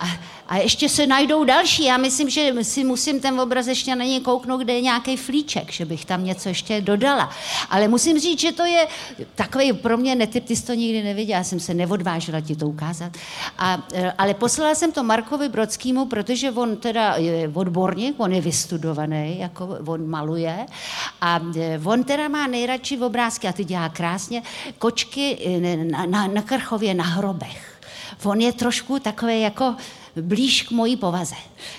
A, 0.01 0.07
a 0.49 0.57
ještě 0.57 0.89
se 0.89 1.07
najdou 1.07 1.45
další. 1.45 1.85
Já 1.85 1.97
myslím, 1.97 2.31
že 2.31 2.53
si 2.63 2.85
musím 2.85 3.21
ten 3.21 3.41
obraz 3.41 3.67
ještě 3.67 3.97
na 3.97 4.05
něj 4.05 4.21
kouknout, 4.21 4.61
kde 4.61 4.73
je 4.73 4.81
nějaký 4.81 5.17
flíček, 5.17 5.73
že 5.73 5.85
bych 5.85 6.05
tam 6.05 6.25
něco 6.25 6.49
ještě 6.49 6.81
dodala. 6.81 7.31
Ale 7.71 7.89
musím 7.89 8.19
říct, 8.19 8.41
že 8.41 8.53
to 8.53 8.65
je 8.65 8.87
takový 9.35 9.73
pro 9.73 9.97
mě 9.97 10.15
netyp, 10.15 10.45
ty 10.45 10.57
jsi 10.57 10.67
to 10.67 10.75
nikdy 10.75 11.03
neviděla, 11.03 11.39
já 11.39 11.45
jsem 11.45 11.61
se 11.61 11.75
neodvážila 11.75 12.41
ti 12.41 12.57
to 12.57 12.67
ukázat. 12.67 13.13
A, 13.59 13.83
e, 13.95 14.13
ale 14.13 14.35
poslala 14.35 14.75
jsem 14.75 14.93
to 14.93 15.03
Markovi 15.03 15.49
Brodskému, 15.49 16.07
protože 16.07 16.51
on 16.51 16.77
teda 16.77 17.15
je 17.17 17.51
odborník, 17.55 18.21
on 18.21 18.33
je 18.33 18.41
vystudovaný, 18.41 19.39
jako 19.39 19.79
on 19.87 20.09
maluje. 20.09 20.67
A 21.21 21.41
e, 21.57 21.81
on 21.85 22.05
teda 22.05 22.29
má 22.29 22.47
nejradši 22.47 22.99
obrázky, 22.99 23.49
a 23.49 23.53
ty 23.53 23.65
dělá 23.65 23.89
krásně, 23.89 24.43
kočky 24.79 25.39
e, 25.45 25.77
na, 25.77 26.07
na, 26.07 26.27
na 26.27 26.43
Krchově 26.43 26.95
na 26.95 27.05
hrobech. 27.05 27.79
On 28.25 28.41
je 28.41 28.53
trošku 28.53 28.99
takový 28.99 29.41
jako 29.41 29.77
blíž 30.21 30.63
k 30.63 30.71
mojí 30.71 30.97
povaze, 30.97 31.35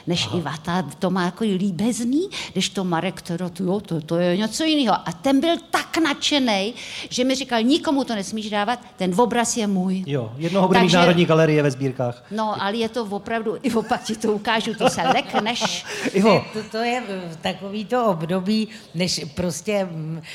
než 0.08 0.28
Aha. 0.28 0.38
Iva. 0.38 0.58
Ta, 0.62 0.82
to 0.82 1.10
má 1.10 1.26
jako 1.26 1.44
líbezný, 1.44 2.30
když 2.52 2.70
to 2.70 2.84
Marek, 2.84 3.22
teda, 3.22 3.50
to, 3.50 3.64
jo, 3.64 3.80
to, 3.80 4.02
to 4.02 4.16
je 4.18 4.38
něco 4.38 4.64
jiného. 4.64 4.96
A 5.06 5.12
ten 5.12 5.40
byl 5.42 5.56
tak 5.70 5.98
nadšený, 5.98 6.74
že 7.10 7.24
mi 7.24 7.36
říkal, 7.36 7.64
nikomu 7.64 8.04
to 8.04 8.16
nesmíš 8.16 8.50
dávat, 8.50 8.80
ten 8.98 9.14
obraz 9.22 9.58
je 9.58 9.68
můj. 9.68 10.04
Jo, 10.08 10.32
jednoho 10.38 10.68
bude 10.68 10.80
mít 10.80 10.86
Takže- 10.86 10.98
Národní 10.98 11.26
galerie 11.26 11.64
ve 11.64 11.72
sbírkách. 11.72 12.24
No, 12.32 12.64
ale 12.64 12.76
je 12.78 12.90
to 12.90 13.06
opravdu, 13.06 13.58
i 13.64 13.74
opak 13.74 14.04
ti 14.04 14.16
to 14.16 14.34
ukážu, 14.34 14.74
to 14.74 14.90
se 14.90 15.02
lekneš. 15.02 15.86
Ivo, 16.14 16.44
To, 16.54 16.60
to 16.72 16.78
je 16.78 17.04
eh, 17.10 17.36
takový 17.42 17.86
to 17.86 18.06
období, 18.06 18.68
než 18.96 19.22
prostě, 19.36 19.90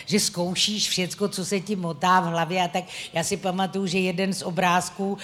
že 0.06 0.20
zkoušíš 0.20 0.88
všecko, 0.88 1.28
co 1.28 1.44
se 1.44 1.60
ti 1.60 1.76
motá 1.76 2.20
v 2.20 2.24
hlavě 2.24 2.62
a 2.62 2.68
tak. 2.68 2.84
Já 3.12 3.24
si 3.24 3.36
pamatuju, 3.36 3.86
že 3.86 3.98
jeden 3.98 4.32
z 4.32 4.42
obrázků, 4.42 5.18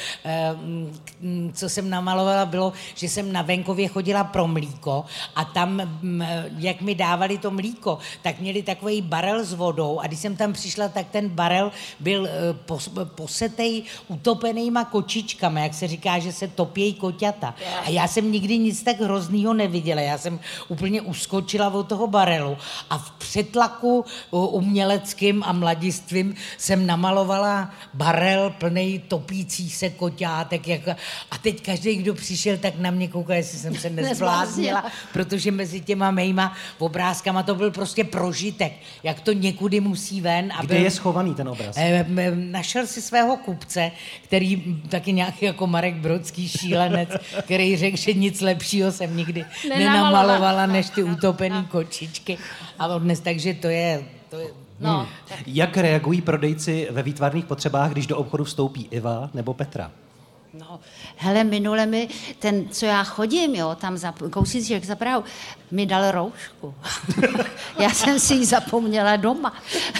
mm, 1.20 1.52
co 1.54 1.68
jsem 1.68 1.90
namalovala, 1.90 2.46
bylo, 2.46 2.69
že 2.94 3.08
jsem 3.08 3.32
na 3.32 3.42
venkově 3.42 3.88
chodila 3.88 4.24
pro 4.24 4.48
mlíko 4.48 5.04
a 5.34 5.44
tam, 5.44 5.98
mm, 6.02 6.24
jak 6.58 6.80
mi 6.80 6.94
dávali 6.94 7.38
to 7.38 7.50
mlíko, 7.50 7.98
tak 8.22 8.40
měli 8.40 8.62
takový 8.62 9.02
barel 9.02 9.44
s 9.44 9.52
vodou 9.52 9.98
a 9.98 10.06
když 10.06 10.18
jsem 10.18 10.36
tam 10.36 10.52
přišla, 10.52 10.88
tak 10.88 11.06
ten 11.10 11.28
barel 11.28 11.72
byl 12.00 12.26
eh, 12.26 12.30
pos- 12.66 13.04
posetej 13.04 13.82
utopenýma 14.08 14.84
kočičkami, 14.84 15.62
jak 15.62 15.74
se 15.74 15.88
říká, 15.88 16.18
že 16.18 16.32
se 16.32 16.48
topějí 16.48 16.94
koťata. 16.94 17.54
A 17.86 17.90
já 17.90 18.08
jsem 18.08 18.32
nikdy 18.32 18.58
nic 18.58 18.82
tak 18.82 19.00
hroznýho 19.00 19.54
neviděla. 19.54 20.00
Já 20.00 20.18
jsem 20.18 20.40
úplně 20.68 21.00
uskočila 21.00 21.68
od 21.68 21.88
toho 21.88 22.06
barelu 22.06 22.56
a 22.90 22.98
v 22.98 23.10
přetlaku 23.10 24.04
uh, 24.30 24.54
uměleckým 24.54 25.42
a 25.46 25.52
mladistvím 25.52 26.34
jsem 26.58 26.86
namalovala 26.86 27.70
barel 27.94 28.50
plný 28.50 28.98
topících 29.08 29.76
se 29.76 29.90
koťátek. 29.90 30.68
Jak, 30.68 30.88
a 31.30 31.38
teď 31.42 31.62
každý, 31.62 31.96
kdo 31.96 32.14
přišel, 32.14 32.56
tak 32.60 32.78
na 32.78 32.90
mě 32.90 33.08
koukal, 33.08 33.36
jestli 33.36 33.58
jsem 33.58 33.74
se 33.74 33.90
nezbláznila, 34.00 34.84
protože 35.12 35.50
mezi 35.50 35.80
těma 35.80 36.10
mýma 36.10 36.54
obrázkama 36.78 37.42
to 37.42 37.54
byl 37.54 37.70
prostě 37.70 38.04
prožitek, 38.04 38.72
jak 39.02 39.20
to 39.20 39.32
někudy 39.32 39.80
musí 39.80 40.20
ven. 40.20 40.52
A 40.56 40.60
kde 40.64 40.74
byl, 40.74 40.84
je 40.84 40.90
schovaný 40.90 41.34
ten 41.34 41.48
obraz? 41.48 41.76
Eh, 41.78 42.06
m- 42.08 42.52
Našel 42.52 42.86
si 42.86 43.02
svého 43.02 43.36
kupce, 43.36 43.90
který 44.24 44.80
taky 44.88 45.12
nějaký 45.12 45.44
jako 45.44 45.66
Marek 45.66 45.94
Brodský 45.94 46.48
šílenec, 46.48 47.08
který 47.42 47.76
řekl, 47.76 47.96
že 47.96 48.12
nic 48.12 48.40
lepšího 48.40 48.92
jsem 48.92 49.16
nikdy 49.16 49.44
Nenamalovala. 49.68 50.66
než 50.66 50.90
ty 50.90 51.02
utopený 51.14 51.64
kočičky. 51.64 52.38
A 52.78 52.86
odnes, 52.86 53.20
takže 53.20 53.54
to 53.54 53.68
je, 53.68 54.02
to 54.30 54.38
je 54.38 54.46
No, 54.82 55.06
Jak 55.46 55.76
reagují 55.76 56.20
prodejci 56.20 56.88
ve 56.90 57.02
výtvarných 57.02 57.44
potřebách, 57.44 57.90
když 57.92 58.06
do 58.06 58.16
obchodu 58.18 58.44
vstoupí 58.44 58.88
Iva 58.90 59.30
nebo 59.34 59.54
Petra? 59.54 59.90
No, 60.54 60.80
hele, 61.16 61.44
minule 61.44 61.86
mi 61.86 62.08
ten, 62.38 62.68
co 62.68 62.86
já 62.86 63.04
chodím, 63.04 63.54
jo, 63.54 63.76
tam 63.80 63.96
za 63.96 64.14
kousíček 64.30 64.84
za 64.84 64.96
Prahu, 64.96 65.24
mi 65.70 65.86
dal 65.86 66.10
roušku. 66.10 66.74
já 67.78 67.90
jsem 67.90 68.20
si 68.20 68.34
ji 68.34 68.46
zapomněla 68.46 69.16
doma. 69.16 69.54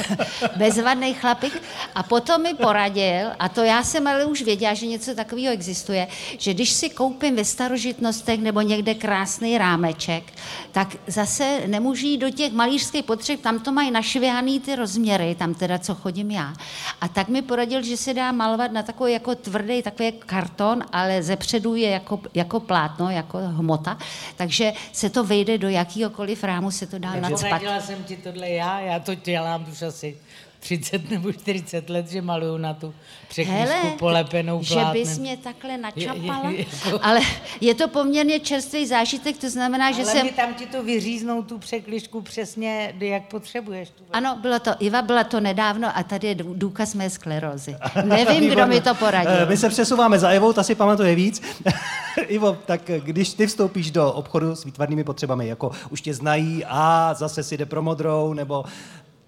Bezvadný 0.57 1.15
chlapík. 1.15 1.63
A 1.95 2.03
potom 2.03 2.43
mi 2.43 2.55
poradil, 2.55 3.27
a 3.39 3.49
to 3.49 3.63
já 3.63 3.83
jsem 3.83 4.07
ale 4.07 4.25
už 4.25 4.43
věděla, 4.43 4.75
že 4.75 4.87
něco 4.87 5.15
takového 5.15 5.53
existuje, 5.53 6.09
že 6.39 6.55
když 6.55 6.73
si 6.73 6.91
koupím 6.91 7.37
ve 7.37 7.45
starožitnostech 7.45 8.41
nebo 8.41 8.61
někde 8.61 8.95
krásný 8.95 9.59
rámeček, 9.59 10.33
tak 10.73 10.97
zase 11.07 11.61
nemůžu 11.67 12.07
jít 12.07 12.19
do 12.19 12.31
těch 12.31 12.53
malířských 12.53 13.05
potřeb, 13.05 13.41
tam 13.41 13.59
to 13.59 13.73
mají 13.73 13.91
našvěhaný 13.91 14.61
ty 14.61 14.77
rozměry, 14.77 15.35
tam 15.35 15.55
teda, 15.55 15.79
co 15.79 15.95
chodím 15.95 16.31
já. 16.31 16.55
A 17.01 17.09
tak 17.09 17.29
mi 17.29 17.43
poradil, 17.43 17.83
že 17.83 17.97
se 17.97 18.15
dá 18.15 18.33
malovat 18.33 18.73
na 18.73 18.83
takový 18.83 19.13
jako 19.13 19.35
tvrdý, 19.35 19.83
takový 19.83 20.13
karton, 20.13 20.85
ale 20.93 21.23
zepředu 21.23 21.75
je 21.75 21.91
jako, 21.91 22.21
jako 22.35 22.61
plátno, 22.61 23.11
jako 23.11 23.39
hmota, 23.39 23.99
takže 24.37 24.73
se 24.93 25.11
to 25.11 25.25
vejde 25.25 25.59
do 25.61 25.69
jakýhokoliv 25.69 26.45
rámu, 26.45 26.71
se 26.71 26.87
to 26.87 26.99
dá 26.99 27.09
Takže 27.13 27.31
nadspat. 27.31 27.49
poradila 27.51 27.81
jsem 27.81 28.05
ti 28.05 28.17
tohle 28.17 28.51
já, 28.51 28.81
já 28.81 28.99
to 29.01 29.15
dělám 29.15 29.67
už 29.73 29.83
asi 29.83 30.17
30 30.61 31.11
nebo 31.11 31.33
40 31.33 31.91
let, 31.91 32.09
že 32.11 32.23
maluju 32.23 32.57
na 32.57 32.75
tu 32.75 32.95
překlízku 33.29 33.87
polepenou 33.99 34.63
že 34.63 34.75
plátnem. 34.75 34.93
bys 35.03 35.19
mě 35.19 35.37
takhle 35.37 35.79
načapala, 35.79 36.51
Je- 36.51 36.57
je- 36.59 36.67
jako- 36.87 36.99
ale 37.03 37.21
je 37.61 37.75
to 37.75 37.89
poměrně 37.89 38.41
čerstvý 38.41 38.87
zážitek, 38.87 39.39
to 39.39 39.51
znamená, 39.51 39.93
že 39.93 40.03
Ale 40.03 40.13
jsem... 40.13 40.27
mi 40.27 40.33
tam 40.33 40.55
ti 40.55 40.67
to 40.67 40.83
vyříznou 40.83 41.43
tu 41.43 41.59
překližku 41.59 42.21
přesně, 42.21 42.95
jak 43.01 43.29
potřebuješ. 43.29 43.89
Tu. 43.91 44.05
Ano, 44.13 44.39
bylo 44.43 44.59
to, 44.59 44.71
Iva 44.79 45.03
byla 45.03 45.25
to 45.25 45.41
nedávno 45.41 45.89
a 45.99 46.03
tady 46.03 46.27
je 46.29 46.35
dů- 46.35 46.55
důkaz 46.57 46.95
mé 46.95 47.11
sklerózy. 47.11 47.77
Nevím, 48.05 48.51
kdo 48.51 48.67
mi 48.67 48.81
to 48.81 48.91
Eh, 48.91 48.95
poradil. 48.95 49.47
My 49.47 49.57
se 49.57 49.69
přesouváme 49.69 50.19
za 50.19 50.29
Evou, 50.29 50.53
ta 50.53 50.63
si 50.63 50.75
pamatuje 50.75 51.15
víc. 51.15 51.43
Ivo, 52.29 52.59
tak 52.67 52.81
když 53.05 53.35
ty 53.35 53.47
vstoupíš 53.47 53.91
do 53.91 54.13
obchodu 54.13 54.57
s 54.57 54.65
výtvarnými 54.65 55.05
potřebami, 55.05 55.49
jako 55.49 55.71
už 55.91 56.01
tě 56.01 56.15
znají 56.15 56.65
a 56.69 57.15
zase 57.15 57.43
si 57.43 57.57
jde 57.57 57.67
pro 57.67 57.83
modrou, 57.83 58.35
nebo 58.35 58.65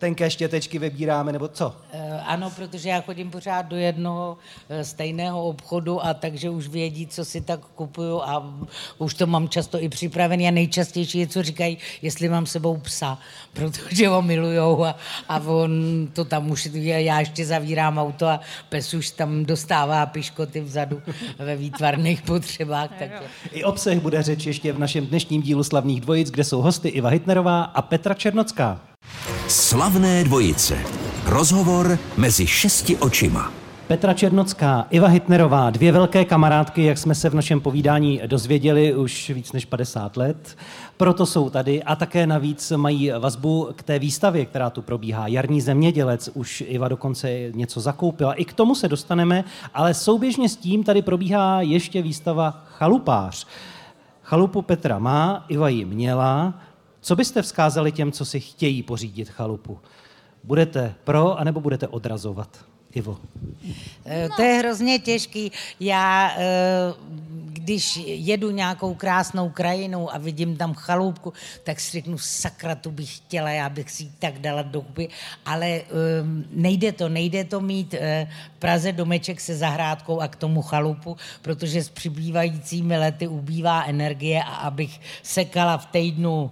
tenké 0.03 0.31
štětečky 0.31 0.79
vybíráme, 0.79 1.33
nebo 1.33 1.49
co? 1.49 1.77
Eh, 1.93 2.21
Ano, 2.27 2.51
protože 2.51 2.89
já 2.89 3.01
chodím 3.01 3.31
pořád 3.31 3.63
do 3.63 3.77
jednoho 3.77 4.37
eh, 4.69 4.85
stejného 4.85 5.45
obchodu 5.45 6.05
a 6.05 6.15
takže 6.15 6.51
už 6.51 6.69
vědí, 6.69 7.07
co 7.07 7.25
si 7.25 7.41
tak 7.41 7.61
kupuju 7.61 8.21
a 8.21 8.55
už 8.99 9.15
to 9.15 9.27
mám 9.27 9.49
často 9.49 9.83
i 9.83 9.89
připravený 9.89 10.49
a 10.49 10.51
nejčastější 10.51 11.19
je, 11.19 11.27
co 11.27 11.43
říkají, 11.43 11.79
jestli 12.03 12.29
mám 12.29 12.47
sebou 12.47 12.77
psa, 12.77 13.19
protože 13.53 14.09
ho 14.09 14.23
milujou 14.23 14.85
a, 14.85 14.97
a 15.29 15.41
on 15.41 15.73
to 16.13 16.25
tam 16.25 16.51
už, 16.51 16.69
já 16.75 17.21
ještě 17.21 17.47
zavírám 17.47 17.99
auto 17.99 18.27
a 18.27 18.41
pes 18.69 18.95
už 18.95 19.11
tam 19.11 19.45
dostává 19.45 20.07
piškoty 20.07 20.61
vzadu 20.61 21.03
ve 21.39 21.57
výtvarných 21.57 22.23
potřebách, 22.23 22.91
takže 22.99 23.23
I 23.53 23.65
o 23.65 23.73
psech 23.73 24.01
bude 24.01 24.23
řeč 24.23 24.47
ještě 24.47 24.73
v 24.73 24.79
našem 24.79 25.07
dnešním 25.07 25.43
dílu 25.43 25.65
Slavných 25.65 26.01
dvojic, 26.01 26.31
kde 26.31 26.45
jsou 26.45 26.63
hosty 26.63 26.89
Iva 26.89 27.09
Hitnerová 27.09 27.63
a 27.63 27.83
Petra 27.83 28.15
Černocká. 28.15 28.81
Slavné 29.53 30.25
dvojice. 30.25 30.79
Rozhovor 31.27 31.99
mezi 32.17 32.47
šesti 32.47 32.97
očima. 32.97 33.53
Petra 33.87 34.15
Černocká, 34.15 34.87
Iva 34.91 35.09
Hitnerová, 35.09 35.71
dvě 35.71 35.93
velké 35.93 36.25
kamarádky, 36.25 36.85
jak 36.85 36.99
jsme 36.99 37.15
se 37.15 37.31
v 37.31 37.35
našem 37.35 37.61
povídání 37.61 38.21
dozvěděli 38.27 38.95
už 38.95 39.31
víc 39.31 39.53
než 39.53 39.65
50 39.65 40.17
let. 40.17 40.57
Proto 40.97 41.27
jsou 41.27 41.51
tady 41.51 41.83
a 41.83 41.97
také 41.97 42.27
navíc 42.27 42.73
mají 42.77 43.13
vazbu 43.19 43.69
k 43.77 43.83
té 43.83 43.99
výstavě, 43.99 44.47
která 44.47 44.71
tu 44.71 44.83
probíhá. 44.83 45.27
Jarní 45.27 45.61
zemědělec, 45.61 46.31
už 46.35 46.65
Iva 46.67 46.89
dokonce 46.89 47.51
něco 47.55 47.81
zakoupila. 47.81 48.35
I 48.35 48.45
k 48.45 48.53
tomu 48.53 48.75
se 48.75 48.89
dostaneme, 48.89 49.45
ale 49.75 49.95
souběžně 49.95 50.49
s 50.49 50.57
tím 50.57 50.85
tady 50.85 51.03
probíhá 51.03 51.61
ještě 51.61 52.03
výstava 52.03 52.65
Chalupář. 52.79 53.47
Chalupu 54.23 54.63
Petra 54.63 54.99
má, 54.99 55.45
Iva 55.49 55.69
ji 55.69 55.85
měla. 55.85 56.55
Co 57.05 57.17
byste 57.17 57.43
vzkázali 57.43 57.93
těm, 57.93 58.13
co 58.13 58.25
si 58.25 58.41
chtějí 58.41 58.83
pořídit 58.83 59.29
chalupu? 59.29 59.79
Budete 60.45 60.95
pro, 61.05 61.39
anebo 61.39 61.61
budete 61.61 61.89
odrazovat? 61.89 62.65
Ivo. 62.95 63.19
Eh, 64.07 64.29
To 64.37 64.43
je 64.43 64.59
hrozně 64.59 64.99
těžký. 64.99 65.53
Já, 65.81 66.33
eh, 66.37 66.95
když 67.53 68.01
jedu 68.05 68.51
nějakou 68.51 68.95
krásnou 68.95 69.49
krajinou 69.51 70.15
a 70.15 70.19
vidím 70.19 70.57
tam 70.57 70.75
chaloupku, 70.75 71.33
tak 71.65 71.81
si 71.81 71.91
řeknu, 71.93 72.19
sakra, 72.19 72.75
tu 72.75 72.91
bych 72.91 73.17
chtěla, 73.17 73.51
já 73.51 73.69
bych 73.69 73.91
si 73.91 74.03
ji 74.03 74.11
tak 74.19 74.39
dala 74.39 74.63
do 74.63 74.81
huby, 74.81 75.09
ale 75.47 75.67
eh, 75.67 75.85
nejde 76.51 76.93
to, 76.93 77.09
nejde 77.09 77.45
to 77.45 77.61
mít 77.61 77.95
eh, 77.95 78.29
v 78.57 78.59
Praze 78.59 78.93
domeček 78.93 79.41
se 79.41 79.57
zahrádkou 79.57 80.21
a 80.21 80.29
k 80.29 80.37
tomu 80.37 80.63
chalupu, 80.63 81.17
protože 81.43 81.83
s 81.85 81.89
přibývajícími 81.89 82.99
lety 82.99 83.29
ubývá 83.29 83.85
energie 83.85 84.43
a 84.43 84.55
abych 84.55 85.01
sekala 85.23 85.79
v 85.79 85.87
týdnu 85.87 86.51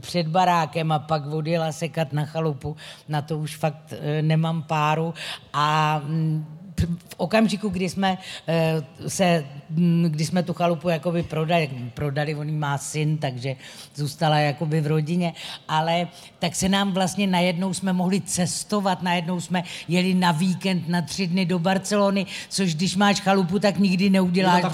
před 0.00 0.26
barákem 0.26 0.92
a 0.92 0.98
pak 0.98 1.26
odjela 1.26 1.72
sekat 1.72 2.12
na 2.12 2.24
chalupu, 2.24 2.76
na 3.08 3.22
to 3.22 3.38
už 3.38 3.56
fakt 3.56 3.92
nemám 4.20 4.62
páru 4.62 5.14
a 5.52 5.71
mm, 5.72 6.61
v 6.82 7.14
okamžiku, 7.16 7.68
kdy 7.68 7.88
jsme 7.88 8.18
eh, 8.48 9.08
se, 9.08 9.44
mm, 9.70 10.04
kdy 10.10 10.24
jsme 10.24 10.42
tu 10.42 10.52
chalupu 10.52 10.88
jakoby 10.88 11.22
prodali, 11.22 11.70
prodali, 11.94 12.34
on 12.34 12.58
má 12.58 12.78
syn, 12.78 13.18
takže 13.18 13.56
zůstala 13.94 14.38
jakoby 14.38 14.80
v 14.80 14.86
rodině, 14.86 15.32
ale 15.68 16.08
tak 16.38 16.54
se 16.54 16.68
nám 16.68 16.92
vlastně 16.92 17.26
najednou 17.26 17.74
jsme 17.74 17.92
mohli 17.92 18.20
cestovat, 18.20 19.02
najednou 19.02 19.40
jsme 19.40 19.62
jeli 19.88 20.14
na 20.14 20.32
víkend 20.32 20.88
na 20.88 21.02
tři 21.02 21.26
dny 21.26 21.46
do 21.46 21.58
Barcelony, 21.58 22.26
což 22.48 22.74
když 22.74 22.96
máš 22.96 23.20
chalupu, 23.20 23.58
tak 23.58 23.78
nikdy 23.78 24.10
neuděláš. 24.10 24.64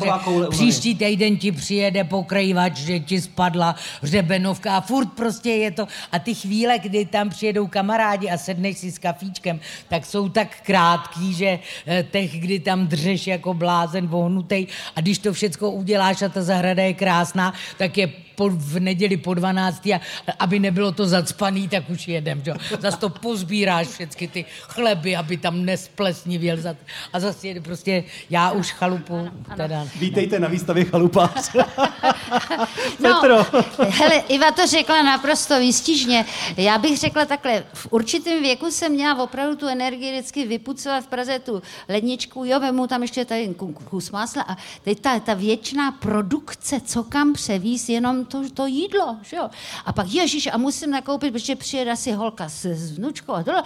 Příští 0.50 0.95
týden 0.95 1.37
ti 1.37 1.53
přijede 1.53 2.05
pokrývač, 2.05 2.77
že 2.77 3.00
ti 3.00 3.21
spadla 3.21 3.75
hřebenovka 4.03 4.77
a 4.77 4.81
furt 4.81 5.12
prostě 5.12 5.50
je 5.50 5.71
to. 5.71 5.87
A 6.12 6.19
ty 6.19 6.35
chvíle, 6.35 6.79
kdy 6.79 7.05
tam 7.05 7.31
přijedou 7.31 7.67
kamarádi 7.67 8.31
a 8.31 8.38
sedneš 8.38 8.79
si 8.79 8.93
s 8.93 8.99
kafíčkem, 8.99 9.61
tak 9.88 10.07
jsou 10.07 10.29
tak 10.29 10.61
krátký, 10.62 11.35
že 11.35 11.59
těch, 12.02 12.40
kdy 12.40 12.61
tam 12.61 12.87
dřeš 12.87 13.26
jako 13.26 13.55
blázen 13.55 14.07
vohnutej 14.07 14.67
a 14.97 15.00
když 15.00 15.19
to 15.19 15.33
všecko 15.33 15.71
uděláš 15.71 16.23
a 16.23 16.28
ta 16.28 16.43
zahrada 16.43 16.83
je 16.83 16.95
krásná, 16.95 17.55
tak 17.76 17.99
je 17.99 18.27
po, 18.38 18.49
v 18.50 18.80
neděli 18.80 19.16
po 19.16 19.35
12. 19.35 19.87
A 19.87 20.00
aby 20.38 20.59
nebylo 20.59 20.92
to 20.92 21.07
zacpaný, 21.07 21.68
tak 21.68 21.90
už 21.90 22.09
jedem. 22.09 22.42
Že? 22.45 22.52
Zas 22.78 22.99
to 22.99 23.09
pozbíráš 23.11 23.87
všechny 23.88 24.28
ty 24.28 24.45
chleby, 24.62 25.16
aby 25.16 25.37
tam 25.37 25.64
nesplesnivěl. 25.64 26.57
Zas, 26.57 26.76
a 27.12 27.21
zase 27.21 27.49
jede 27.49 27.61
prostě, 27.61 28.04
já 28.30 28.50
už 28.50 28.71
chalupu 28.71 29.28
teda 29.57 29.87
Vítejte 29.99 30.38
na 30.38 30.49
výstavě 30.49 30.85
Chalupář. 30.85 31.50
No, 33.00 33.21
Petro. 33.21 33.62
hele, 33.90 34.14
Iva 34.28 34.52
to 34.52 34.66
řekla 34.66 35.02
naprosto 35.02 35.61
výstižně. 35.61 36.25
Já 36.57 36.78
bych 36.78 36.99
řekla 36.99 37.25
takhle, 37.25 37.64
v 37.75 37.87
určitém 37.90 38.42
věku 38.42 38.71
jsem 38.71 38.92
měla 38.92 39.23
opravdu 39.23 39.57
tu 39.57 39.66
energii 39.66 40.12
vždycky 40.12 40.47
vypucovat 40.47 41.04
v 41.04 41.07
Praze 41.07 41.38
tu 41.38 41.62
ledničku, 41.88 42.45
jo, 42.45 42.61
vemu 42.61 42.87
tam 42.87 43.02
ještě 43.02 43.25
tady 43.25 43.54
ku- 43.54 43.73
kus 43.73 44.11
másla 44.11 44.42
a 44.42 44.57
teď 44.85 45.00
ta, 45.00 45.21
ta 45.21 45.35
věčná 45.35 45.92
produkce, 45.92 46.80
co 46.80 47.04
kam 47.04 47.33
převíz, 47.33 47.88
jenom 47.88 48.25
to, 48.28 48.50
to 48.50 48.66
jídlo, 48.66 49.18
že 49.23 49.37
jo. 49.37 49.50
A 49.85 49.92
pak 49.92 50.06
ježíš, 50.08 50.47
a 50.47 50.58
musím 50.58 50.90
nakoupit, 50.90 51.32
protože 51.32 51.56
přijede 51.56 51.92
asi 51.92 52.12
holka 52.12 52.49
s, 52.49 52.64
s 52.64 52.99
vnučkou 52.99 53.32
a 53.32 53.42
tohle. 53.42 53.62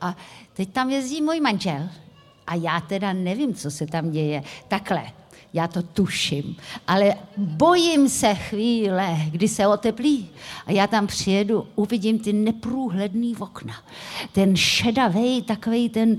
A 0.00 0.16
teď 0.52 0.72
tam 0.72 0.90
jezdí 0.90 1.22
můj 1.22 1.40
manžel 1.40 1.88
a 2.46 2.54
já 2.54 2.80
teda 2.80 3.12
nevím, 3.12 3.54
co 3.54 3.70
se 3.70 3.86
tam 3.86 4.10
děje. 4.10 4.42
Takhle, 4.68 5.02
já 5.56 5.68
to 5.68 5.82
tuším, 5.82 6.56
ale 6.86 7.14
bojím 7.36 8.08
se 8.08 8.34
chvíle, 8.34 9.16
kdy 9.30 9.48
se 9.48 9.66
oteplí 9.66 10.28
a 10.66 10.72
já 10.72 10.86
tam 10.86 11.06
přijedu, 11.06 11.66
uvidím 11.74 12.18
ty 12.18 12.32
neprůhledný 12.32 13.36
okna, 13.36 13.74
ten 14.32 14.56
šedavý 14.56 15.42
takový 15.42 15.88
ten, 15.88 16.16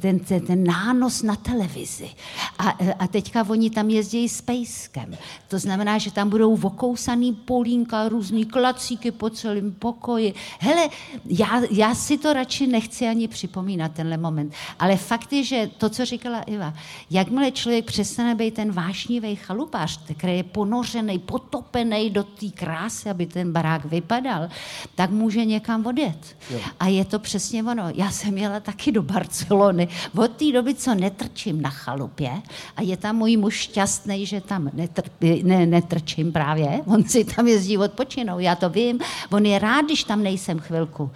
ten, 0.00 0.18
ten, 0.18 0.46
ten 0.46 0.64
nános 0.64 1.22
na 1.22 1.36
televizi. 1.36 2.10
A, 2.58 2.78
a 2.98 3.06
teďka 3.06 3.46
oni 3.48 3.70
tam 3.70 3.90
jezdí 3.90 4.28
s 4.28 4.40
pejskem. 4.40 5.16
To 5.48 5.58
znamená, 5.58 5.98
že 5.98 6.12
tam 6.12 6.30
budou 6.30 6.58
okousaný 6.62 7.32
polínka, 7.32 8.08
různý 8.08 8.44
klacíky 8.44 9.10
po 9.10 9.30
celém 9.30 9.72
pokoji. 9.72 10.34
Hele, 10.58 10.88
já, 11.26 11.62
já 11.70 11.94
si 11.94 12.18
to 12.18 12.32
radši 12.32 12.66
nechci 12.66 13.08
ani 13.08 13.28
připomínat, 13.28 13.92
tenhle 13.92 14.16
moment. 14.16 14.52
Ale 14.78 14.96
fakt 14.96 15.32
je, 15.32 15.44
že 15.44 15.70
to, 15.78 15.88
co 15.88 16.04
říkala 16.04 16.42
Iva, 16.42 16.74
jakmile 17.10 17.50
člověk 17.50 17.84
přestane 17.84 18.34
být 18.34 18.54
ten 18.54 18.71
ten 18.72 18.84
vášnivý 18.84 19.36
chalupář, 19.36 20.00
který 20.16 20.36
je 20.36 20.42
ponořený, 20.42 21.18
potopený 21.18 22.10
do 22.10 22.24
té 22.24 22.50
krásy, 22.54 23.10
aby 23.10 23.26
ten 23.26 23.52
barák 23.52 23.84
vypadal, 23.84 24.48
tak 24.94 25.10
může 25.10 25.44
někam 25.44 25.86
odjet. 25.86 26.36
Jo. 26.50 26.58
A 26.80 26.88
je 26.88 27.04
to 27.04 27.18
přesně 27.18 27.64
ono. 27.64 27.84
Já 27.94 28.10
jsem 28.10 28.38
jela 28.38 28.60
taky 28.60 28.92
do 28.92 29.02
Barcelony. 29.02 29.88
Od 30.16 30.30
té 30.30 30.52
doby, 30.52 30.74
co 30.74 30.94
netrčím 30.94 31.62
na 31.62 31.70
chalupě 31.70 32.42
a 32.76 32.82
je 32.82 32.96
tam 32.96 33.16
můj 33.16 33.36
muž 33.36 33.54
šťastný, 33.54 34.26
že 34.26 34.40
tam 34.40 34.70
netr, 34.72 35.02
ne, 35.42 35.66
netrčím 35.66 36.32
právě, 36.32 36.80
on 36.86 37.04
si 37.04 37.24
tam 37.24 37.46
jezdí 37.46 37.78
odpočinou, 37.78 38.38
já 38.38 38.54
to 38.54 38.70
vím, 38.70 39.00
on 39.30 39.46
je 39.46 39.58
rád, 39.58 39.84
když 39.84 40.04
tam 40.04 40.22
nejsem 40.22 40.58
chvilku. 40.58 41.10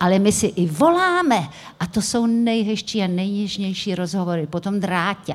Ale 0.00 0.18
my 0.18 0.32
si 0.32 0.46
i 0.46 0.66
voláme 0.66 1.48
a 1.80 1.86
to 1.86 2.02
jsou 2.02 2.26
nejhezčí 2.26 3.02
a 3.02 3.06
nejnižnější 3.06 3.94
rozhovory 3.94 4.46
po 4.46 4.60
tom 4.60 4.80
drátě. 4.80 5.34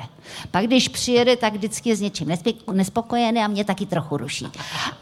Pak 0.51 0.65
když 0.65 0.87
přijede, 0.87 1.35
tak 1.35 1.57
vždycky 1.59 1.89
je 1.89 1.95
s 1.95 2.01
něčím 2.01 2.27
nespokojený 2.73 3.39
a 3.39 3.47
mě 3.47 3.63
taky 3.65 3.85
trochu 3.85 4.17
ruší. 4.17 4.47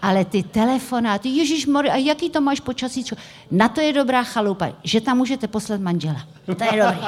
Ale 0.02 0.26
ty 0.26 0.44
telefonáty, 0.44 1.30
Ježíš 1.30 1.66
Mori, 1.66 1.90
a 1.90 1.96
jaký 1.96 2.30
to 2.30 2.42
máš 2.42 2.60
počasí? 2.60 3.06
Na 3.52 3.70
to 3.70 3.82
je 3.82 3.94
dobrá 3.94 4.24
chalupa, 4.24 4.68
že 4.84 5.02
tam 5.02 5.18
můžete 5.18 5.48
poslat 5.48 5.82
manžela. 5.82 6.22
To 6.46 6.64
je 6.64 6.84
dobrý. 6.84 7.00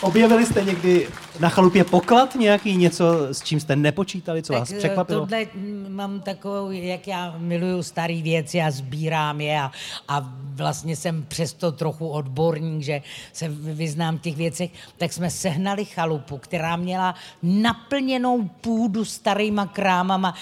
Objevili 0.00 0.46
jste 0.46 0.64
někdy 0.64 1.08
na 1.40 1.48
chalupě 1.48 1.84
poklad 1.84 2.34
nějaký, 2.34 2.76
něco, 2.76 3.34
s 3.34 3.42
čím 3.42 3.60
jste 3.60 3.76
nepočítali, 3.76 4.42
co 4.42 4.52
tak 4.52 4.60
vás 4.60 4.70
eh, 4.70 4.78
překvapilo? 4.78 5.20
Tohle 5.20 5.46
mám 5.88 6.20
takovou, 6.20 6.70
jak 6.70 7.08
já 7.08 7.34
miluju 7.38 7.82
staré 7.82 8.22
věci 8.22 8.60
a 8.60 8.70
sbírám 8.70 9.40
je 9.40 9.60
a, 9.60 9.70
a 10.08 10.32
vlastně 10.54 10.96
jsem 10.96 11.24
přesto 11.28 11.72
trochu 11.72 12.08
odborník, 12.08 12.82
že 12.82 13.02
se 13.32 13.48
vyznám 13.48 14.18
v 14.18 14.20
těch 14.20 14.36
věcech, 14.36 14.70
tak 14.96 15.12
jsme 15.12 15.30
sehnali 15.30 15.84
chalupu, 15.84 16.38
která 16.38 16.76
měla 16.76 17.14
naplněnou 17.42 18.48
půdu 18.60 19.04
starýma 19.04 19.66
krámama. 19.66 20.34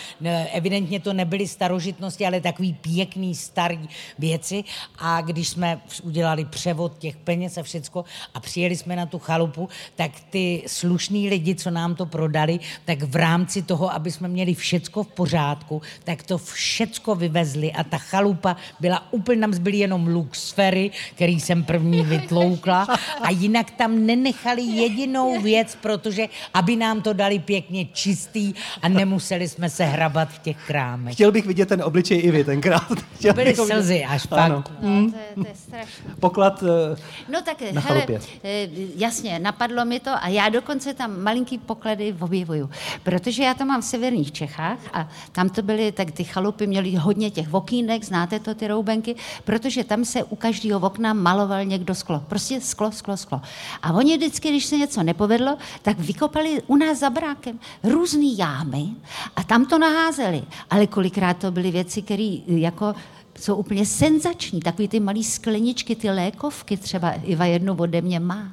Evidentně 0.52 1.00
to 1.00 1.12
nebyly 1.12 1.48
starožitnosti, 1.48 2.26
ale 2.26 2.40
takový 2.40 2.74
pěkný 2.74 3.34
starý 3.34 3.88
věci. 4.18 4.64
A 4.98 5.20
když 5.20 5.48
jsme 5.48 5.80
udělali 6.02 6.44
převod 6.44 6.98
těch 6.98 7.16
peněz 7.16 7.58
a 7.58 7.62
všecko 7.62 8.04
a 8.34 8.40
přijeli 8.40 8.76
jsme 8.76 8.96
na 8.96 9.06
tu 9.06 9.18
chalupu, 9.18 9.68
tak 9.96 10.10
ty 10.30 10.62
slušní 10.86 11.28
lidi, 11.28 11.54
co 11.54 11.70
nám 11.70 11.94
to 11.94 12.06
prodali, 12.06 12.60
tak 12.84 13.02
v 13.02 13.16
rámci 13.16 13.62
toho, 13.62 13.92
aby 13.92 14.10
jsme 14.10 14.28
měli 14.28 14.54
všecko 14.54 15.02
v 15.02 15.06
pořádku, 15.06 15.82
tak 16.04 16.22
to 16.22 16.38
všecko 16.38 17.14
vyvezli 17.14 17.72
a 17.72 17.84
ta 17.84 17.98
chalupa 17.98 18.56
byla 18.80 19.12
úplně, 19.12 19.40
nám 19.40 19.54
zbyly 19.54 19.76
jenom 19.76 20.06
luxfery, 20.06 20.90
který 21.14 21.40
jsem 21.40 21.64
první 21.64 22.02
vytloukla 22.02 22.86
a 23.22 23.30
jinak 23.30 23.70
tam 23.70 24.06
nenechali 24.06 24.62
jedinou 24.62 25.40
věc, 25.40 25.78
protože 25.80 26.28
aby 26.54 26.76
nám 26.76 27.02
to 27.02 27.12
dali 27.12 27.38
pěkně 27.38 27.84
čistý 27.84 28.54
a 28.82 28.88
nemuseli 28.88 29.48
jsme 29.48 29.70
se 29.70 29.84
hrabat 29.84 30.28
v 30.28 30.38
těch 30.38 30.56
krámech. 30.66 31.14
Chtěl 31.14 31.32
bych 31.32 31.46
vidět 31.46 31.68
ten 31.68 31.82
obličej 31.82 32.20
i 32.24 32.30
vy 32.30 32.44
tenkrát. 32.44 32.92
Chtěl 33.16 33.34
Byly 33.34 33.54
slzy 33.54 34.04
až 34.04 34.26
pak. 34.26 34.38
Ano. 34.38 34.64
No, 34.82 35.10
to, 35.10 35.18
je, 35.18 35.34
to 35.34 35.48
je 35.48 35.54
strašné. 35.54 36.14
Poklad 36.20 36.62
uh, 36.62 36.68
No 37.28 37.42
tak, 37.42 37.58
na 37.72 37.80
hele, 37.80 38.06
eh, 38.44 38.68
jasně, 38.96 39.38
napadlo 39.38 39.84
mi 39.84 40.00
to 40.00 40.10
a 40.10 40.28
já 40.28 40.48
dokonce 40.48 40.75
dokonce 40.76 40.94
tam 40.94 41.22
malinký 41.22 41.58
poklady 41.58 42.16
objevuju. 42.20 42.70
Protože 43.02 43.42
já 43.42 43.54
to 43.54 43.64
mám 43.64 43.80
v 43.80 43.84
severních 43.84 44.32
Čechách 44.32 44.78
a 44.92 45.08
tam 45.32 45.48
to 45.48 45.62
byly, 45.62 45.92
tak 45.92 46.10
ty 46.10 46.24
chalupy 46.24 46.66
měly 46.66 46.94
hodně 46.94 47.30
těch 47.30 47.54
okýnek, 47.54 48.04
znáte 48.04 48.40
to, 48.40 48.54
ty 48.54 48.68
roubenky, 48.68 49.16
protože 49.44 49.84
tam 49.84 50.04
se 50.04 50.24
u 50.24 50.36
každého 50.36 50.80
okna 50.80 51.12
maloval 51.12 51.64
někdo 51.64 51.94
sklo. 51.94 52.20
Prostě 52.28 52.60
sklo, 52.60 52.92
sklo, 52.92 53.16
sklo. 53.16 53.40
A 53.82 53.92
oni 53.92 54.16
vždycky, 54.16 54.48
když 54.48 54.66
se 54.66 54.76
něco 54.76 55.02
nepovedlo, 55.02 55.56
tak 55.82 55.98
vykopali 55.98 56.62
u 56.66 56.76
nás 56.76 56.98
za 56.98 57.10
brákem 57.10 57.58
různý 57.82 58.38
jámy 58.38 58.86
a 59.36 59.44
tam 59.44 59.64
to 59.64 59.78
naházeli. 59.78 60.42
Ale 60.70 60.86
kolikrát 60.86 61.36
to 61.36 61.50
byly 61.50 61.70
věci, 61.70 62.02
které 62.02 62.36
jako 62.46 62.94
jsou 63.38 63.54
úplně 63.54 63.86
senzační. 63.86 64.60
Takový 64.60 64.88
ty 64.88 65.00
malé 65.00 65.22
skleničky, 65.22 65.96
ty 65.96 66.10
lékovky 66.10 66.76
třeba 66.76 67.10
Iva 67.10 67.44
jednu 67.44 67.74
ode 67.74 68.00
mě 68.00 68.20
má. 68.20 68.48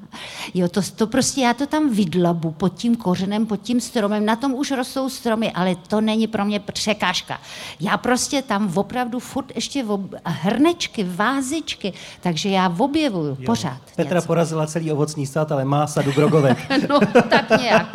Jo, 0.54 0.68
to, 0.68 0.82
to 0.96 1.08
prostě 1.08 1.42
já 1.42 1.54
to 1.54 1.68
tam 1.68 1.90
vydlabu 1.90 2.52
pod 2.52 2.74
tím 2.74 2.96
kořenem, 2.96 3.46
pod 3.46 3.62
tím 3.62 3.82
stromem. 3.82 4.26
Na 4.26 4.36
tom 4.36 4.54
už 4.54 4.72
rostou 4.72 5.10
stromy, 5.10 5.52
ale 5.52 5.76
to 5.76 6.02
není 6.02 6.28
pro 6.28 6.46
mě 6.46 6.60
překážka. 6.60 7.40
Já 7.80 7.98
prostě 7.98 8.42
tam 8.42 8.72
opravdu 8.76 9.20
furt 9.20 9.52
ještě 9.56 9.84
ob... 9.84 10.02
hrnečky, 10.26 11.04
vázičky, 11.04 11.94
takže 12.22 12.50
já 12.50 12.76
objevuju 12.78 13.38
jo. 13.40 13.46
pořád. 13.46 13.82
Petra 13.96 14.16
něco. 14.16 14.28
porazila 14.28 14.68
celý 14.68 14.92
ovocný 14.92 15.26
stát, 15.26 15.52
ale 15.52 15.66
má 15.66 15.88
sadu 15.88 16.12
grogovek. 16.12 16.58
no, 16.90 17.00
tak 17.30 17.62
nějak. 17.62 17.88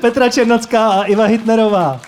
Petra 0.00 0.28
Černocká 0.28 0.90
a 0.90 1.02
Iva 1.02 1.24
Hitnerová. 1.24 2.00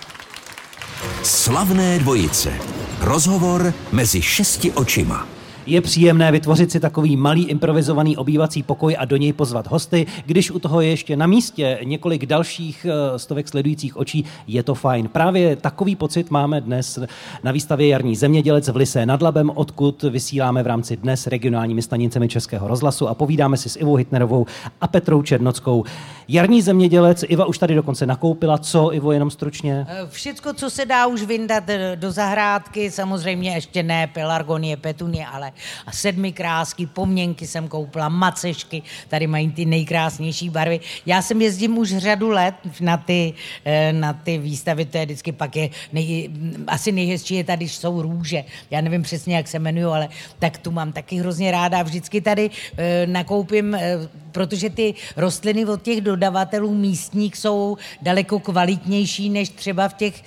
Slavné 1.23 1.99
dvojice. 1.99 2.82
Rozhovor 3.03 3.71
mezi 3.91 4.21
šesti 4.21 4.71
očima. 4.75 5.32
Je 5.65 5.81
příjemné 5.81 6.31
vytvořit 6.31 6.71
si 6.71 6.79
takový 6.79 7.17
malý 7.17 7.45
improvizovaný 7.45 8.17
obývací 8.17 8.63
pokoj 8.63 8.95
a 8.99 9.05
do 9.05 9.17
něj 9.17 9.33
pozvat 9.33 9.67
hosty. 9.67 10.05
Když 10.25 10.51
u 10.51 10.59
toho 10.59 10.81
je 10.81 10.89
ještě 10.89 11.15
na 11.15 11.27
místě 11.27 11.79
několik 11.83 12.25
dalších 12.25 12.85
eh, 12.89 13.19
stovek 13.19 13.47
sledujících 13.47 13.97
očí, 13.97 14.25
je 14.47 14.63
to 14.63 14.75
fajn. 14.75 15.07
Právě 15.07 15.55
takový 15.55 15.95
pocit 15.95 16.31
máme 16.31 16.61
dnes 16.61 16.99
na 17.43 17.51
výstavě 17.51 17.87
Jarní 17.87 18.15
zemědělec 18.15 18.67
v 18.69 18.75
Lise 18.75 19.05
nad 19.05 19.21
Labem, 19.21 19.51
odkud 19.55 20.03
vysíláme 20.03 20.63
v 20.63 20.67
rámci 20.67 20.97
dnes 20.97 21.27
regionálními 21.27 21.81
stanicemi 21.81 22.27
Českého 22.27 22.67
rozhlasu 22.67 23.07
a 23.07 23.13
povídáme 23.13 23.57
si 23.57 23.69
s 23.69 23.75
Ivou 23.75 23.95
Hitnerovou 23.95 24.45
a 24.81 24.87
Petrou 24.87 25.21
Černockou. 25.21 25.83
Jarní 26.27 26.61
zemědělec, 26.61 27.23
Iva 27.27 27.45
už 27.45 27.57
tady 27.57 27.75
dokonce 27.75 28.05
nakoupila. 28.05 28.57
Co, 28.57 28.93
Ivo, 28.93 29.11
jenom 29.11 29.31
stručně? 29.31 29.87
Eh, 29.89 30.07
všecko, 30.09 30.53
co 30.53 30.69
se 30.69 30.85
dá 30.85 31.07
už 31.07 31.23
vyndat 31.23 31.63
eh, 31.67 31.95
do 31.95 32.11
zahrádky, 32.11 32.91
samozřejmě 32.91 33.51
ještě 33.51 33.83
ne 33.83 34.07
pelargonie, 34.07 34.77
petunie, 34.77 35.25
ale 35.25 35.52
a 35.85 35.91
sedmi 35.91 36.31
krásky, 36.31 36.85
poměnky 36.85 37.47
jsem 37.47 37.67
koupila, 37.67 38.09
macešky, 38.09 38.83
tady 39.07 39.27
mají 39.27 39.51
ty 39.51 39.65
nejkrásnější 39.65 40.49
barvy. 40.49 40.79
Já 41.05 41.21
jsem 41.21 41.41
jezdím 41.41 41.77
už 41.77 41.97
řadu 41.97 42.29
let 42.29 42.55
na 42.81 42.97
ty, 42.97 43.33
eh, 43.65 43.93
na 43.93 44.13
ty 44.13 44.37
výstavy, 44.37 44.85
to 44.85 44.97
je 44.97 45.05
vždycky 45.05 45.31
pak 45.31 45.55
je, 45.55 45.69
nej, 45.93 46.29
asi 46.67 46.91
nejhezčí 46.91 47.35
je 47.35 47.43
tady, 47.43 47.65
když 47.65 47.75
jsou 47.75 48.01
růže. 48.01 48.43
Já 48.71 48.81
nevím 48.81 49.01
přesně, 49.01 49.35
jak 49.35 49.47
se 49.47 49.57
jmenují, 49.57 49.85
ale 49.85 50.09
tak 50.39 50.57
tu 50.57 50.71
mám 50.71 50.91
taky 50.91 51.15
hrozně 51.15 51.51
ráda. 51.51 51.83
Vždycky 51.83 52.21
tady 52.21 52.49
e, 52.77 53.07
nakoupím, 53.07 53.75
e, 53.75 53.97
protože 54.31 54.69
ty 54.69 54.93
rostliny 55.15 55.65
od 55.65 55.81
těch 55.81 56.01
dodavatelů 56.01 56.73
místních 56.73 57.37
jsou 57.37 57.77
daleko 58.01 58.39
kvalitnější 58.39 59.29
než 59.29 59.49
třeba 59.49 59.87
v 59.89 59.93
těch 59.93 60.23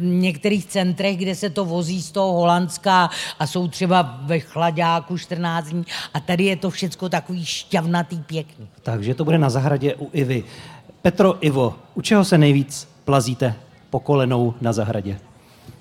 některých 0.00 0.66
centrech, 0.66 1.16
kde 1.16 1.34
se 1.34 1.50
to 1.50 1.64
vozí 1.64 2.02
z 2.02 2.10
toho 2.10 2.32
Holandska 2.32 3.10
a 3.38 3.46
jsou 3.46 3.68
třeba 3.68 4.20
ve 4.22 4.40
chladáku 4.58 5.18
14 5.18 5.66
dní 5.66 5.86
a 6.14 6.20
tady 6.20 6.44
je 6.44 6.56
to 6.56 6.70
všecko 6.70 7.08
takový 7.08 7.44
šťavnatý, 7.44 8.18
pěkný. 8.26 8.68
Takže 8.82 9.14
to 9.14 9.24
bude 9.24 9.38
na 9.38 9.50
zahradě 9.50 9.94
u 9.94 10.10
Ivy. 10.12 10.44
Petro, 11.02 11.46
Ivo, 11.46 11.74
u 11.94 12.02
čeho 12.02 12.24
se 12.24 12.38
nejvíc 12.38 12.88
plazíte 13.04 13.54
pokolenou 13.90 14.54
na 14.60 14.72
zahradě? 14.72 15.18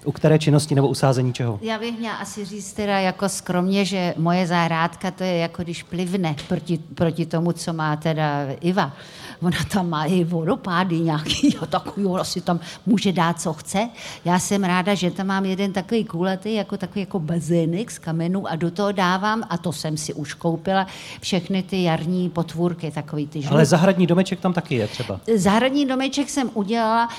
U 0.06 0.12
které 0.12 0.40
činnosti 0.40 0.76
nebo 0.76 0.88
usázení 0.88 1.34
čeho? 1.34 1.60
Já 1.62 1.80
bych 1.80 2.00
měla 2.00 2.16
asi 2.16 2.46
říct 2.46 2.74
teda 2.74 3.00
jako 3.00 3.30
skromně, 3.30 3.86
že 3.86 4.14
moje 4.18 4.48
zahrádka 4.48 5.12
to 5.12 5.24
je 5.24 5.38
jako 5.38 5.64
když 5.64 5.84
plivne 5.84 6.36
proti, 6.48 6.78
proti 6.78 7.26
tomu, 7.26 7.52
co 7.52 7.74
má 7.74 7.96
teda 7.96 8.46
Iva 8.62 8.94
ona 9.42 9.58
tam 9.74 9.90
má 9.90 10.06
i 10.06 10.24
vodopády 10.24 11.00
nějaký 11.00 11.58
a 11.62 11.66
takový, 11.66 12.06
ona 12.06 12.24
si 12.24 12.42
tam 12.42 12.60
může 12.86 13.12
dát, 13.12 13.42
co 13.42 13.54
chce. 13.54 13.90
Já 14.26 14.40
jsem 14.40 14.64
ráda, 14.64 14.94
že 14.94 15.12
tam 15.12 15.28
mám 15.28 15.46
jeden 15.46 15.74
takový 15.74 16.06
kulatý, 16.06 16.54
jako 16.54 16.78
takový 16.78 17.00
jako 17.00 17.20
bazének 17.20 17.92
z 17.92 18.00
kamenů 18.00 18.48
a 18.48 18.56
do 18.56 18.72
toho 18.72 18.92
dávám, 18.92 19.44
a 19.50 19.58
to 19.58 19.74
jsem 19.74 19.98
si 19.98 20.14
už 20.14 20.34
koupila, 20.34 20.88
všechny 21.22 21.64
ty 21.64 21.84
jarní 21.84 22.30
potvůrky, 22.30 22.92
takový 22.92 23.28
ty 23.28 23.42
žluté. 23.42 23.56
Ale 23.56 23.66
zahradní 23.66 24.08
domeček 24.08 24.40
tam 24.40 24.54
taky 24.54 24.76
je 24.76 24.88
třeba. 24.88 25.20
Zahradní 25.36 25.86
domeček 25.86 26.30
jsem 26.30 26.50
udělala 26.54 27.10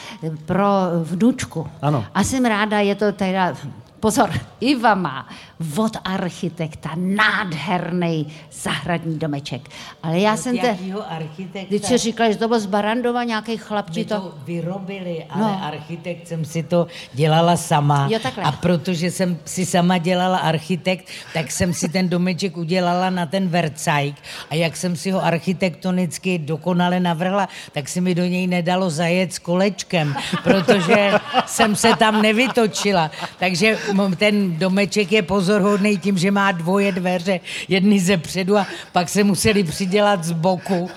pro 0.47 0.65
vnučku. 1.03 1.67
Ano. 1.83 2.05
A 2.15 2.25
jsem 2.25 2.45
ráda, 2.45 2.81
je 2.81 2.95
to 2.95 3.13
teda 3.13 3.55
Pozor, 4.01 4.31
Iva 4.61 4.95
má 4.95 5.29
od 5.77 5.97
architekta 6.05 6.91
nádherný 6.97 8.27
zahradní 8.53 9.19
domeček. 9.19 9.69
Ale 10.03 10.19
já 10.19 10.35
od 10.35 10.37
jsem 10.37 10.59
te... 10.59 10.79
architekta? 11.09 11.69
Když 11.69 11.83
si 11.83 11.99
říkala, 11.99 12.31
že 12.31 12.37
to 12.37 12.49
byl 12.49 12.61
z 12.61 12.67
Barandova 12.67 13.25
nějaký 13.25 13.57
chlapči, 13.57 14.05
to... 14.05 14.21
to 14.21 14.35
vyrobili, 14.45 15.25
ale 15.31 15.43
no. 15.43 15.65
architekt 15.65 16.29
jsem 16.29 16.45
si 16.45 16.63
to 16.63 16.87
dělala 17.13 17.57
sama. 17.57 18.09
Jo, 18.11 18.19
takhle. 18.19 18.45
A 18.45 18.53
protože 18.53 19.11
jsem 19.11 19.39
si 19.45 19.67
sama 19.67 19.99
dělala 19.99 20.39
architekt, 20.39 21.09
tak 21.35 21.51
jsem 21.51 21.75
si 21.75 21.89
ten 21.89 22.09
domeček 22.09 22.57
udělala 22.57 23.11
na 23.11 23.27
ten 23.27 23.49
Vercajk. 23.49 24.15
A 24.51 24.55
jak 24.55 24.77
jsem 24.77 24.97
si 24.97 25.11
ho 25.11 25.25
architektonicky 25.25 26.39
dokonale 26.39 27.01
navrhla, 27.01 27.49
tak 27.73 27.89
si 27.89 28.01
mi 28.01 28.15
do 28.15 28.25
něj 28.25 28.47
nedalo 28.47 28.91
zajet 28.91 29.33
s 29.33 29.39
kolečkem, 29.39 30.17
protože 30.43 31.13
jsem 31.47 31.77
se 31.77 31.97
tam 31.97 32.23
nevytočila. 32.23 33.11
Takže 33.39 33.79
ten 34.17 34.59
domeček 34.59 35.13
je 35.13 35.23
pozorhodný 35.23 35.99
tím, 35.99 36.19
že 36.19 36.31
má 36.31 36.53
dvoje 36.53 36.93
dveře, 36.93 37.41
jedny 37.69 38.01
ze 38.01 38.17
předu 38.17 38.59
a 38.59 38.67
pak 38.93 39.09
se 39.09 39.25
museli 39.25 39.65
přidělat 39.65 40.25
z 40.25 40.33
boku. 40.33 40.91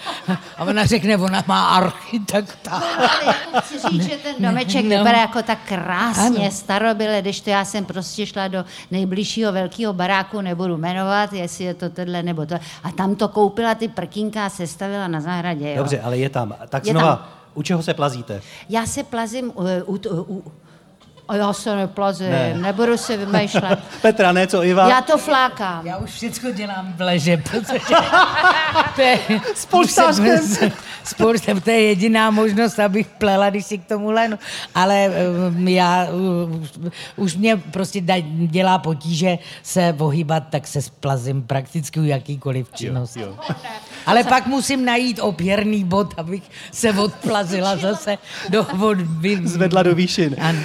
A 0.57 0.63
ona 0.63 0.85
řekne, 0.85 1.17
ona 1.17 1.43
má 1.47 1.69
architekta. 1.69 2.83
No, 2.99 3.09
ale 3.23 3.35
chci 3.61 3.79
říct, 3.89 4.03
že 4.03 4.17
ten 4.17 4.35
domeček 4.39 4.83
no. 4.83 4.89
vypadá 4.89 5.17
jako 5.17 5.43
tak 5.43 5.59
krásně, 5.65 6.39
ano. 6.39 6.51
starobyle, 6.51 7.21
když 7.21 7.41
to 7.41 7.49
já 7.49 7.65
jsem 7.65 7.85
prostě 7.85 8.25
šla 8.25 8.47
do 8.47 8.65
nejbližšího 8.91 9.51
velkého 9.51 9.93
baráku, 9.93 10.41
nebudu 10.41 10.77
jmenovat, 10.77 11.33
jestli 11.33 11.63
je 11.63 11.73
to 11.73 11.89
tohle 11.89 12.23
nebo 12.23 12.45
to. 12.45 12.55
A 12.83 12.91
tam 12.91 13.15
to 13.15 13.27
koupila 13.27 13.75
ty 13.75 13.87
prkínka 13.87 14.45
a 14.45 14.49
sestavila 14.49 15.07
na 15.07 15.21
zahradě. 15.21 15.69
Jo. 15.69 15.77
Dobře, 15.77 16.01
ale 16.01 16.17
je 16.17 16.29
tam. 16.29 16.55
Tak 16.69 16.85
je 16.85 16.91
znova, 16.91 17.15
tam. 17.15 17.25
u 17.53 17.61
čeho 17.63 17.83
se 17.83 17.93
plazíte? 17.93 18.41
Já 18.69 18.85
se 18.85 19.03
plazím 19.03 19.51
u, 19.55 19.63
u, 19.85 19.99
u, 20.11 20.43
a 21.31 21.35
já 21.35 21.53
se 21.53 21.75
neplazím, 21.75 22.29
ne. 22.29 22.53
nebudu 22.53 22.97
se 22.97 23.17
vymýšlet. 23.17 23.79
Petra, 24.01 24.31
ne, 24.31 24.47
co 24.47 24.63
Iva? 24.63 24.89
Já 24.89 25.01
to 25.01 25.17
flákám. 25.17 25.87
Já 25.87 25.97
už 25.97 26.09
všechno 26.09 26.51
dělám 26.51 26.93
v 26.93 27.01
leže, 27.01 27.37
protože 27.37 27.79
to 28.95 29.01
je... 29.01 29.19
S 29.55 29.65
polštářkem. 29.65 30.39
Sportem, 31.03 31.61
to 31.65 31.69
je 31.69 31.81
jediná 31.81 32.31
možnost, 32.31 32.79
abych 32.79 33.07
plela, 33.07 33.49
když 33.49 33.65
si 33.65 33.77
k 33.77 33.85
tomu 33.85 34.11
lenu. 34.11 34.39
Ale 34.75 35.09
um, 35.49 35.67
já, 35.67 36.07
uh, 36.11 36.63
už 37.15 37.35
mě 37.35 37.57
prostě 37.57 38.01
dělá 38.35 38.77
potíže 38.77 39.37
se 39.63 39.95
ohýbat, 39.99 40.43
tak 40.49 40.67
se 40.67 40.81
splazím 40.81 41.43
prakticky 41.43 41.99
u 41.99 42.03
jakýkoliv 42.03 42.67
činnosti. 42.75 43.19
Jo, 43.19 43.27
jo. 43.49 43.55
Ale 44.05 44.23
pak 44.23 44.47
musím 44.47 44.85
najít 44.85 45.19
opěrný 45.19 45.83
bod, 45.83 46.13
abych 46.17 46.43
se 46.71 46.93
odplazila 46.93 47.77
zase 47.77 48.17
do 48.49 48.63
vod. 48.63 48.97
Zvedla 49.43 49.83
do 49.83 49.95
výšin. 49.95 50.35
Uh, 50.39 50.55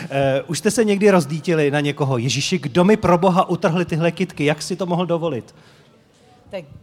už 0.47 0.59
jste 0.59 0.71
se 0.71 0.85
někdy 0.85 1.11
rozdítili 1.11 1.71
na 1.71 1.81
někoho? 1.81 2.19
Ježíši, 2.19 2.59
kdo 2.59 2.85
mi 2.85 2.97
pro 2.97 3.19
boha 3.19 3.49
utrhli 3.49 3.85
tyhle 3.85 4.13
kitky? 4.13 4.45
Jak 4.45 4.63
si 4.63 4.77
to 4.77 4.87
mohl 4.87 5.07
dovolit? 5.07 5.55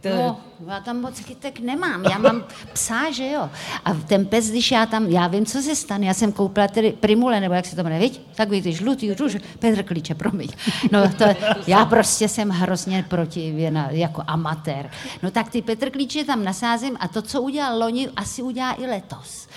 To... 0.00 0.08
No, 0.08 0.40
já 0.68 0.80
tam 0.80 1.00
moc 1.00 1.20
kytek 1.20 1.60
nemám, 1.60 2.04
já 2.04 2.18
mám 2.18 2.44
psa, 2.72 3.10
že 3.10 3.26
jo. 3.26 3.50
A 3.84 3.94
ten 3.94 4.26
pes, 4.26 4.50
když 4.50 4.70
já 4.70 4.86
tam, 4.86 5.06
já 5.06 5.26
vím, 5.26 5.46
co 5.46 5.62
se 5.62 5.76
stane, 5.76 6.06
já 6.06 6.14
jsem 6.14 6.32
koupila 6.32 6.68
tedy 6.68 6.92
primule, 6.92 7.40
nebo 7.40 7.54
jak 7.54 7.66
se 7.66 7.76
to 7.76 7.82
jmenuje, 7.82 8.00
viď? 8.00 8.20
Takový 8.34 8.62
ty 8.62 8.72
žlutý 8.72 9.14
růž, 9.14 9.36
Petr 9.58 9.82
Klíče, 9.82 10.14
promiň. 10.14 10.48
No 10.92 11.12
to, 11.12 11.24
já 11.66 11.84
prostě 11.84 12.28
jsem 12.28 12.50
hrozně 12.50 13.04
proti, 13.08 13.52
věna, 13.52 13.88
jako 13.90 14.22
amatér. 14.26 14.90
No 15.22 15.30
tak 15.30 15.50
ty 15.50 15.62
Petr 15.62 15.90
Klíče 15.90 16.24
tam 16.24 16.44
nasázím 16.44 16.96
a 17.00 17.08
to, 17.08 17.22
co 17.22 17.42
udělal 17.42 17.78
loni, 17.78 18.08
asi 18.16 18.42
udělá 18.42 18.72
i 18.72 18.86
letos. 18.86 19.48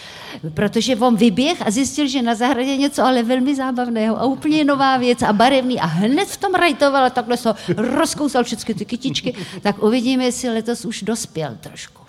Protože 0.54 0.96
on 0.96 1.16
vyběh 1.16 1.68
a 1.68 1.72
zjistil, 1.72 2.08
že 2.08 2.22
na 2.22 2.36
zahradě 2.36 2.78
něco 2.78 3.04
ale 3.04 3.24
velmi 3.24 3.56
zábavného 3.56 4.20
a 4.20 4.26
úplně 4.26 4.66
nová 4.66 4.98
věc 4.98 5.22
a 5.22 5.34
barevný 5.34 5.80
a 5.80 5.86
hned 5.86 6.28
v 6.28 6.38
tom 6.38 6.54
rajtoval 6.54 7.06
a 7.06 7.10
takhle 7.10 7.38
se 7.38 7.54
rozkousal 7.78 8.44
všechny 8.44 8.74
ty 8.74 8.86
kytičky, 8.86 9.34
tak 9.62 9.84
uvidíme, 9.84 10.24
jestli 10.24 10.50
letos 10.50 10.86
už 10.86 11.02
dospěl 11.02 11.58
trošku. 11.60 12.07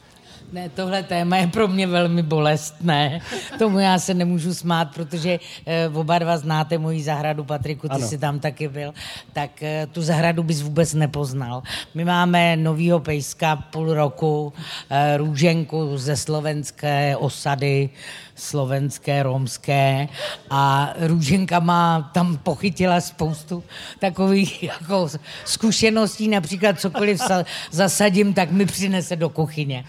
Ne, 0.52 0.68
tohle 0.68 1.02
téma 1.02 1.36
je 1.36 1.46
pro 1.46 1.68
mě 1.68 1.86
velmi 1.86 2.22
bolestné. 2.22 3.20
Tomu 3.58 3.78
já 3.78 3.98
se 3.98 4.14
nemůžu 4.14 4.54
smát, 4.54 4.94
protože 4.94 5.38
eh, 5.66 5.88
oba 5.88 6.18
dva 6.18 6.36
znáte 6.36 6.78
moji 6.78 7.02
zahradu, 7.02 7.44
Patriku, 7.44 7.88
ty 7.88 7.94
ano. 7.94 8.08
jsi 8.08 8.18
tam 8.18 8.40
taky 8.40 8.68
byl, 8.68 8.94
tak 9.32 9.62
eh, 9.62 9.86
tu 9.92 10.02
zahradu 10.02 10.42
bys 10.42 10.62
vůbec 10.62 10.94
nepoznal. 10.94 11.62
My 11.94 12.04
máme 12.04 12.56
novýho 12.56 13.00
pejska 13.00 13.56
půl 13.56 13.94
roku, 13.94 14.52
eh, 14.90 15.16
růženku 15.16 15.98
ze 15.98 16.16
slovenské 16.16 17.16
osady, 17.16 17.90
slovenské, 18.38 19.22
romské 19.22 20.08
a 20.50 20.94
Růženka 20.98 21.60
má 21.60 22.10
tam 22.14 22.36
pochytila 22.36 23.00
spoustu 23.00 23.64
takových 23.98 24.62
jako 24.62 25.08
zkušeností, 25.44 26.28
například 26.28 26.80
cokoliv 26.80 27.18
sa, 27.18 27.44
zasadím, 27.70 28.34
tak 28.34 28.50
mi 28.50 28.66
přinese 28.66 29.16
do 29.16 29.28
kuchyně. 29.28 29.84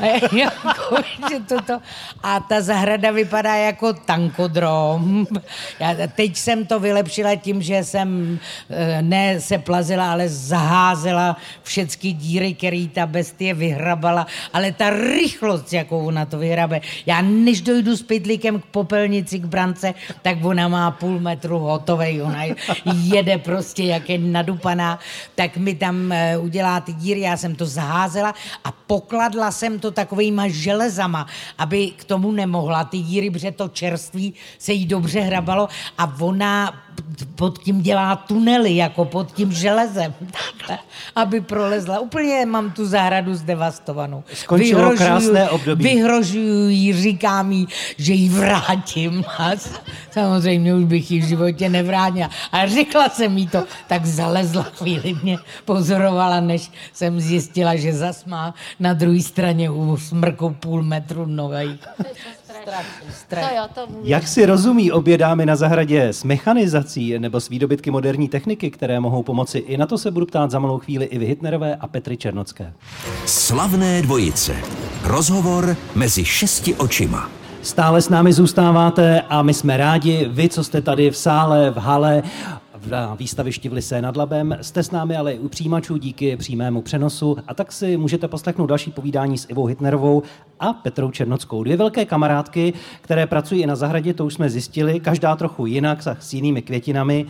jako. 0.32 0.96
A 2.22 2.40
ta 2.40 2.60
zahrada 2.60 3.10
vypadá 3.10 3.54
jako 3.54 3.92
tankodrom. 3.92 5.26
Já 5.80 5.94
teď 6.14 6.36
jsem 6.36 6.66
to 6.66 6.80
vylepšila 6.80 7.36
tím, 7.36 7.62
že 7.62 7.84
jsem 7.84 8.38
eh, 8.70 9.02
ne 9.02 9.40
se 9.40 9.58
plazila, 9.58 10.12
ale 10.12 10.28
zaházela 10.28 11.36
všechny 11.62 12.12
díry, 12.12 12.54
které 12.54 12.86
ta 12.92 13.06
bestie 13.06 13.54
vyhrabala, 13.54 14.26
ale 14.52 14.72
ta 14.72 14.90
rychlost, 14.90 15.72
jakou 15.72 16.06
ona 16.06 16.26
to 16.26 16.38
vyhrabe. 16.38 16.80
Já 17.06 17.22
než 17.22 17.60
dojdu 17.60 17.93
s 17.96 18.02
pytlíkem 18.02 18.60
k 18.60 18.64
popelnici, 18.64 19.38
k 19.38 19.44
brance, 19.44 19.94
tak 20.22 20.44
ona 20.44 20.68
má 20.68 20.90
půl 20.90 21.20
metru 21.20 21.58
hotovej, 21.58 22.22
ona 22.22 22.42
jede 22.94 23.38
prostě, 23.38 23.84
jak 23.84 24.10
je 24.10 24.18
nadupaná, 24.18 24.98
tak 25.34 25.56
mi 25.56 25.74
tam 25.74 26.12
eh, 26.12 26.38
udělá 26.38 26.80
ty 26.80 26.92
díry, 26.92 27.20
já 27.20 27.36
jsem 27.36 27.54
to 27.54 27.66
zaházela 27.66 28.34
a 28.64 28.72
pokladla 28.72 29.50
jsem 29.50 29.78
to 29.78 29.90
takovýma 29.90 30.48
železama, 30.48 31.26
aby 31.58 31.90
k 31.96 32.04
tomu 32.04 32.32
nemohla. 32.32 32.84
Ty 32.84 32.98
díry, 32.98 33.30
protože 33.30 33.52
to 33.52 33.68
čerství 33.68 34.34
se 34.58 34.72
jí 34.72 34.86
dobře 34.86 35.20
hrabalo 35.20 35.68
a 35.98 36.14
ona 36.20 36.84
pod 37.34 37.58
tím 37.58 37.82
dělá 37.82 38.16
tunely, 38.16 38.76
jako 38.76 39.04
pod 39.04 39.32
tím 39.32 39.52
železem, 39.52 40.14
takhle, 40.18 40.78
aby 41.16 41.40
prolezla. 41.40 42.00
Úplně 42.00 42.46
mám 42.46 42.70
tu 42.70 42.86
zahradu 42.86 43.34
zdevastovanou. 43.34 44.24
Skončilo 44.34 44.80
vyhrožuju, 44.80 45.08
krásné 45.08 45.50
období. 45.50 45.84
Vyhrožuju 45.84 46.68
jí, 46.68 46.92
říkám 46.92 47.52
jí, 47.52 47.68
že 47.96 48.12
ji 48.12 48.28
vrátím. 48.28 49.24
A 49.38 49.50
samozřejmě 50.10 50.74
už 50.74 50.84
bych 50.84 51.10
ji 51.10 51.20
v 51.20 51.24
životě 51.24 51.68
nevrátila. 51.68 52.30
A 52.52 52.66
řekla 52.66 53.08
jsem 53.08 53.38
jí 53.38 53.48
to, 53.48 53.64
tak 53.86 54.06
zalezla 54.06 54.62
chvíli 54.62 55.14
mě, 55.22 55.38
pozorovala, 55.64 56.40
než 56.40 56.70
jsem 56.92 57.20
zjistila, 57.20 57.76
že 57.76 57.92
zas 57.92 58.24
má 58.24 58.54
na 58.80 58.92
druhé 58.92 59.20
straně 59.20 59.70
u 59.70 59.96
smrku 59.96 60.56
půl 60.60 60.82
metru 60.82 61.26
nohy. 62.66 63.84
Jak 64.02 64.28
si 64.28 64.46
rozumí 64.46 64.92
obě 64.92 65.18
dámy 65.18 65.46
na 65.46 65.56
zahradě 65.56 66.08
s 66.08 66.24
mechanizací 66.24 67.18
nebo 67.18 67.40
s 67.40 67.48
výdobytky 67.48 67.90
moderní 67.90 68.28
techniky, 68.28 68.70
které 68.70 69.00
mohou 69.00 69.22
pomoci? 69.22 69.58
I 69.58 69.76
na 69.76 69.86
to 69.86 69.98
se 69.98 70.10
budu 70.10 70.26
ptát 70.26 70.50
za 70.50 70.58
malou 70.58 70.78
chvíli 70.78 71.04
i 71.04 71.18
Hitnerové 71.26 71.76
a 71.76 71.86
Petry 71.86 72.16
Černocké. 72.16 72.72
Slavné 73.26 74.02
dvojice. 74.02 74.56
Rozhovor 75.04 75.76
mezi 75.94 76.24
šesti 76.24 76.74
očima. 76.74 77.30
Stále 77.62 78.02
s 78.02 78.08
námi 78.08 78.32
zůstáváte 78.32 79.20
a 79.20 79.42
my 79.42 79.54
jsme 79.54 79.76
rádi, 79.76 80.28
vy, 80.30 80.48
co 80.48 80.64
jste 80.64 80.80
tady 80.82 81.10
v 81.10 81.16
sále, 81.16 81.70
v 81.70 81.76
hale, 81.76 82.22
na 82.86 83.14
výstavišti 83.14 83.68
v 83.68 83.72
Lise 83.72 84.02
nad 84.02 84.16
Labem. 84.16 84.58
Jste 84.60 84.82
s 84.82 84.90
námi 84.90 85.16
ale 85.16 85.32
i 85.32 85.38
u 85.38 85.48
přijímačů 85.48 85.96
díky 85.96 86.36
přímému 86.36 86.82
přenosu 86.82 87.36
a 87.46 87.54
tak 87.54 87.72
si 87.72 87.96
můžete 87.96 88.28
poslechnout 88.28 88.66
další 88.66 88.90
povídání 88.90 89.38
s 89.38 89.48
Ivou 89.48 89.66
Hitnerovou 89.66 90.22
a 90.60 90.72
Petrou 90.72 91.10
Černockou. 91.10 91.64
Dvě 91.64 91.76
velké 91.76 92.04
kamarádky, 92.04 92.72
které 93.00 93.26
pracují 93.26 93.62
i 93.62 93.66
na 93.66 93.76
zahradě, 93.76 94.14
to 94.14 94.26
už 94.26 94.34
jsme 94.34 94.50
zjistili, 94.50 95.00
každá 95.00 95.36
trochu 95.36 95.66
jinak, 95.66 95.98
s 96.20 96.34
jinými 96.34 96.62
květinami. 96.62 97.26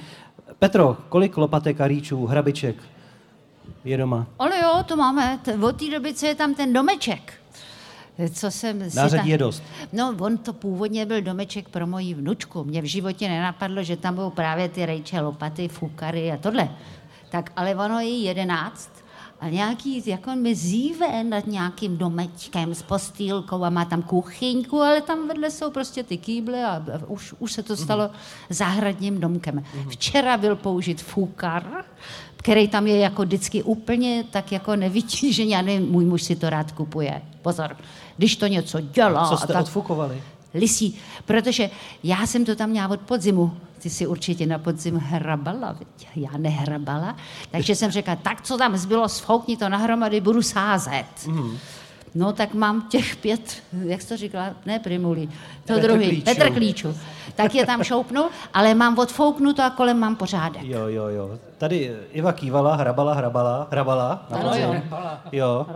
Petro, 0.58 0.96
kolik 1.08 1.36
lopatek 1.36 1.80
a 1.80 1.88
rýčů, 1.88 2.26
hrabiček 2.26 2.76
je 3.84 3.96
doma? 3.96 4.26
Ale 4.38 4.58
jo, 4.62 4.82
to 4.86 4.96
máme. 4.96 5.38
Od 5.62 5.76
té 5.76 5.90
doby, 5.90 6.14
co 6.14 6.26
je 6.26 6.34
tam 6.34 6.54
ten 6.54 6.72
domeček, 6.72 7.32
co 8.32 8.50
jsem 8.50 8.82
Nářadí 8.94 9.30
je 9.30 9.38
dost. 9.38 9.62
No, 9.92 10.14
on 10.20 10.38
to 10.38 10.52
původně 10.52 11.06
byl 11.06 11.22
domeček 11.22 11.68
pro 11.68 11.86
moji 11.86 12.14
vnučku. 12.14 12.64
Mě 12.64 12.82
v 12.82 12.84
životě 12.84 13.28
nenapadlo, 13.28 13.82
že 13.82 13.96
tam 13.96 14.14
budou 14.14 14.30
právě 14.30 14.68
ty 14.68 14.86
rejče, 14.86 15.20
lopaty, 15.20 15.68
fukary 15.68 16.32
a 16.32 16.36
tohle. 16.36 16.68
Tak 17.30 17.52
ale 17.56 17.74
ono 17.74 18.00
je 18.00 18.18
jedenáct 18.18 18.90
a 19.40 19.48
nějaký 19.48 20.02
jako 20.06 20.34
mi 20.36 20.54
zíve 20.54 21.24
nad 21.24 21.46
nějakým 21.46 21.96
domečkem 21.96 22.74
s 22.74 22.82
postýlkou 22.82 23.64
a 23.64 23.70
má 23.70 23.84
tam 23.84 24.02
kuchyňku, 24.02 24.82
ale 24.82 25.00
tam 25.00 25.28
vedle 25.28 25.50
jsou 25.50 25.70
prostě 25.70 26.02
ty 26.02 26.16
kýble 26.16 26.64
a 26.64 26.82
už, 27.06 27.34
už 27.38 27.52
se 27.52 27.62
to 27.62 27.76
stalo 27.76 28.10
zahradním 28.50 29.20
domkem. 29.20 29.64
Včera 29.88 30.36
byl 30.36 30.56
použit 30.56 31.02
fúkar, 31.02 31.84
který 32.44 32.68
tam 32.68 32.86
je 32.86 32.98
jako 32.98 33.22
vždycky 33.22 33.62
úplně 33.62 34.24
tak 34.30 34.52
jako 34.52 34.76
nevytížený. 34.76 35.50
Já 35.50 35.62
nevím, 35.62 35.90
můj 35.90 36.04
muž 36.04 36.22
si 36.22 36.36
to 36.36 36.50
rád 36.50 36.72
kupuje. 36.72 37.22
Pozor 37.42 37.76
když 38.16 38.36
to 38.36 38.46
něco 38.46 38.80
dělá. 38.80 39.28
Co 39.28 39.36
jste 39.36 39.52
tak, 39.52 39.62
odfukovali? 39.62 40.22
Lisí, 40.54 40.98
protože 41.24 41.70
já 42.02 42.26
jsem 42.26 42.44
to 42.44 42.56
tam 42.56 42.70
měla 42.70 42.88
od 42.88 43.00
podzimu. 43.00 43.56
Ty 43.78 43.90
si 43.90 44.06
určitě 44.06 44.46
na 44.46 44.58
podzim 44.58 44.96
hrabala, 44.96 45.72
viď? 45.72 46.08
já 46.16 46.38
nehrabala. 46.38 47.16
Takže 47.50 47.74
jsem 47.74 47.90
řekla, 47.90 48.16
tak 48.16 48.42
co 48.42 48.58
tam 48.58 48.76
zbylo, 48.76 49.08
sfoukni 49.08 49.56
to 49.56 49.68
nahromady, 49.68 50.20
budu 50.20 50.42
sázet. 50.42 51.06
Mm. 51.26 51.58
No 52.14 52.32
tak 52.32 52.54
mám 52.54 52.88
těch 52.88 53.16
pět, 53.16 53.62
jak 53.84 54.02
jsi 54.02 54.08
to 54.08 54.16
říkala, 54.16 54.54
ne 54.66 54.78
primulí, 54.78 55.28
to 55.64 55.74
Petr 55.74 55.82
druhý, 55.82 56.08
Klíču. 56.08 56.24
Petr 56.24 56.52
Klíču. 56.52 56.94
Tak 57.34 57.54
je 57.54 57.66
tam 57.66 57.84
šoupnu, 57.84 58.24
ale 58.54 58.74
mám 58.74 58.98
odfouknuto 58.98 59.62
a 59.62 59.70
kolem 59.70 59.98
mám 59.98 60.16
pořádek. 60.16 60.62
Jo, 60.62 60.86
jo, 60.86 61.08
jo. 61.08 61.38
Tady 61.58 61.90
Iva 62.12 62.32
kývala, 62.32 62.76
hrabala, 62.76 63.14
hrabala, 63.14 63.68
hrabala. 63.70 64.26
Na 64.30 64.38
Ano, 64.38 64.54
jo. 64.54 64.74
jo. 65.32 65.66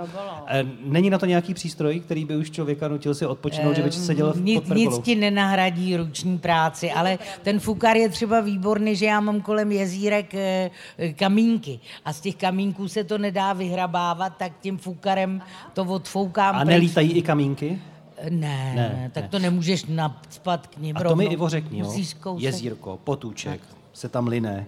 E, 0.47 0.66
Není 0.85 1.11
na 1.11 1.18
to 1.18 1.27
nějaký 1.27 1.55
přístroj, 1.55 2.01
který 2.01 2.25
by 2.25 2.37
už 2.37 2.51
člověka 2.51 2.88
nutil 2.88 3.14
si 3.14 3.27
odpočinout, 3.27 3.77
že 3.77 3.83
by 3.83 3.92
seděl 3.92 4.33
v 4.33 4.40
nic, 4.40 4.68
nic 4.68 4.99
ti 4.99 5.14
nenahradí 5.14 5.97
ruční 5.97 6.38
práci, 6.38 6.90
ale 6.92 7.18
ten 7.42 7.61
fukar 7.61 7.97
je 7.97 8.09
třeba 8.09 8.40
výborný, 8.40 8.97
že 8.97 9.07
já 9.07 9.21
mám 9.21 9.40
kolem 9.40 9.73
jezírek 9.73 10.35
eh, 10.35 10.71
kamínky 11.16 11.81
a 12.05 12.12
z 12.12 12.21
těch 12.21 12.37
kamínků 12.37 12.88
se 12.88 13.05
to 13.05 13.18
nedá 13.18 13.53
vyhrabávat, 13.53 14.33
tak 14.37 14.53
tím 14.61 14.79
fukarem 14.79 15.42
to 15.75 15.85
odfoukám. 15.85 16.57
A 16.57 16.59
pryč. 16.59 16.68
nelítají 16.68 17.12
i 17.12 17.23
kamínky? 17.23 17.79
Ne, 18.24 18.31
Ne, 18.31 18.74
ne, 18.76 19.11
tak 19.14 19.22
ne. 19.24 19.28
to 19.28 19.38
nemůžeš 19.38 19.85
nadspat 19.85 20.66
k 20.66 20.76
ním 20.76 20.96
A 20.96 21.02
to 21.02 21.16
mi 21.16 21.24
Ivo 21.24 21.48
řekni, 21.48 21.78
jo. 21.78 21.92
Jezírko, 22.38 22.98
potůček, 23.04 23.61
se 23.92 24.09
tam 24.09 24.26
line. 24.26 24.66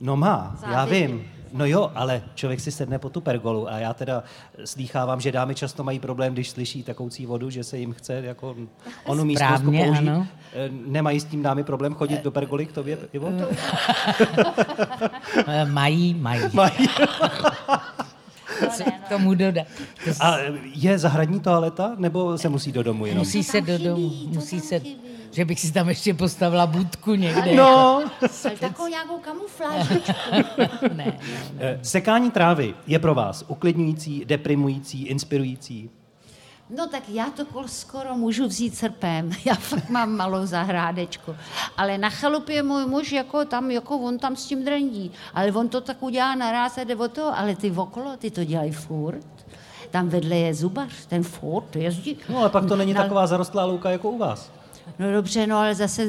No 0.00 0.16
má, 0.16 0.56
já 0.70 0.84
vím. 0.84 1.24
No 1.52 1.66
jo, 1.66 1.92
ale 1.94 2.22
člověk 2.34 2.60
si 2.60 2.72
sedne 2.72 2.98
po 2.98 3.08
tu 3.10 3.20
pergolu 3.20 3.68
a 3.72 3.78
já 3.78 3.94
teda 3.94 4.22
slýchávám, 4.64 5.20
že 5.20 5.32
dámy 5.32 5.54
často 5.54 5.84
mají 5.84 5.98
problém, 5.98 6.32
když 6.32 6.50
slyší 6.50 6.82
takoucí 6.82 7.26
vodu, 7.26 7.50
že 7.50 7.64
se 7.64 7.78
jim 7.78 7.92
chce 7.92 8.12
jako 8.14 8.56
onu 9.04 9.24
místnost 9.24 9.48
Správně, 9.58 9.84
použít. 9.84 10.08
ano. 10.08 10.26
E, 10.54 10.68
Nemají 10.86 11.20
s 11.20 11.24
tím 11.24 11.42
dámy 11.42 11.64
problém 11.64 11.94
chodit 11.94 12.22
do 12.22 12.30
pergoly 12.30 12.66
k 12.66 12.72
tobě, 12.72 12.98
Ivo? 13.12 13.28
Eh, 15.46 15.64
Mají, 15.64 16.14
mají. 16.14 16.42
Mají. 16.52 16.72
Co 18.76 18.84
k 18.84 19.08
tomu 19.08 19.34
dodat? 19.34 19.66
To 20.04 20.10
s- 20.10 20.20
A 20.20 20.36
je 20.74 20.98
zahradní 20.98 21.40
toaleta, 21.40 21.92
nebo 21.98 22.38
se 22.38 22.48
musí 22.48 22.72
do 22.72 22.82
domu 22.82 23.06
jenom? 23.06 23.18
musí 23.18 23.44
se 23.44 23.60
do 23.60 23.78
domu, 23.78 24.10
musí 24.26 24.60
se, 24.60 24.80
že 25.30 25.44
bych 25.44 25.60
si 25.60 25.72
tam 25.72 25.88
ještě 25.88 26.14
postavila 26.14 26.66
budku 26.66 27.14
někde. 27.14 27.54
No, 27.54 28.04
Ale 28.44 28.56
takovou 28.60 28.88
nějakou 28.88 29.18
kamufláž. 29.18 29.86
Jako, 30.32 30.54
ne, 30.94 30.94
ne. 30.94 31.18
E, 31.58 31.78
sekání 31.82 32.30
trávy 32.30 32.74
je 32.86 32.98
pro 32.98 33.14
vás 33.14 33.44
uklidňující, 33.48 34.24
deprimující, 34.24 35.02
inspirující? 35.06 35.90
No 36.70 36.86
tak 36.86 37.08
já 37.08 37.30
to 37.30 37.44
kol 37.44 37.68
skoro 37.68 38.14
můžu 38.14 38.46
vzít 38.46 38.76
srpem. 38.76 39.30
Já 39.44 39.54
fakt 39.54 39.88
mám 39.88 40.16
malou 40.16 40.46
zahrádečku. 40.46 41.36
Ale 41.76 41.98
na 41.98 42.10
chalupě 42.10 42.62
můj 42.62 42.86
muž, 42.86 43.12
jako 43.12 43.44
tam, 43.44 43.70
jako 43.70 43.98
on 43.98 44.18
tam 44.18 44.36
s 44.36 44.46
tím 44.46 44.64
drendí. 44.64 45.12
Ale 45.34 45.52
on 45.52 45.68
to 45.68 45.80
tak 45.80 46.02
udělá 46.02 46.34
naraz 46.34 46.78
a 46.78 46.84
jde 46.84 46.96
o 46.96 47.08
to, 47.08 47.38
ale 47.38 47.56
ty 47.56 47.70
okolo, 47.70 48.16
ty 48.16 48.30
to 48.30 48.44
dělají 48.44 48.72
furt. 48.72 49.26
Tam 49.90 50.08
vedle 50.08 50.36
je 50.36 50.54
zubař, 50.54 50.92
ten 51.08 51.22
furt 51.22 51.76
jezdí. 51.76 52.18
No 52.28 52.38
ale 52.38 52.48
pak 52.50 52.66
to 52.66 52.76
není 52.76 52.94
Na- 52.94 53.02
taková 53.02 53.26
zarostlá 53.26 53.64
louka 53.64 53.90
jako 53.90 54.10
u 54.10 54.18
vás. 54.18 54.50
No 54.98 55.12
dobře, 55.12 55.46
no 55.46 55.58
ale 55.58 55.74
zase, 55.74 56.02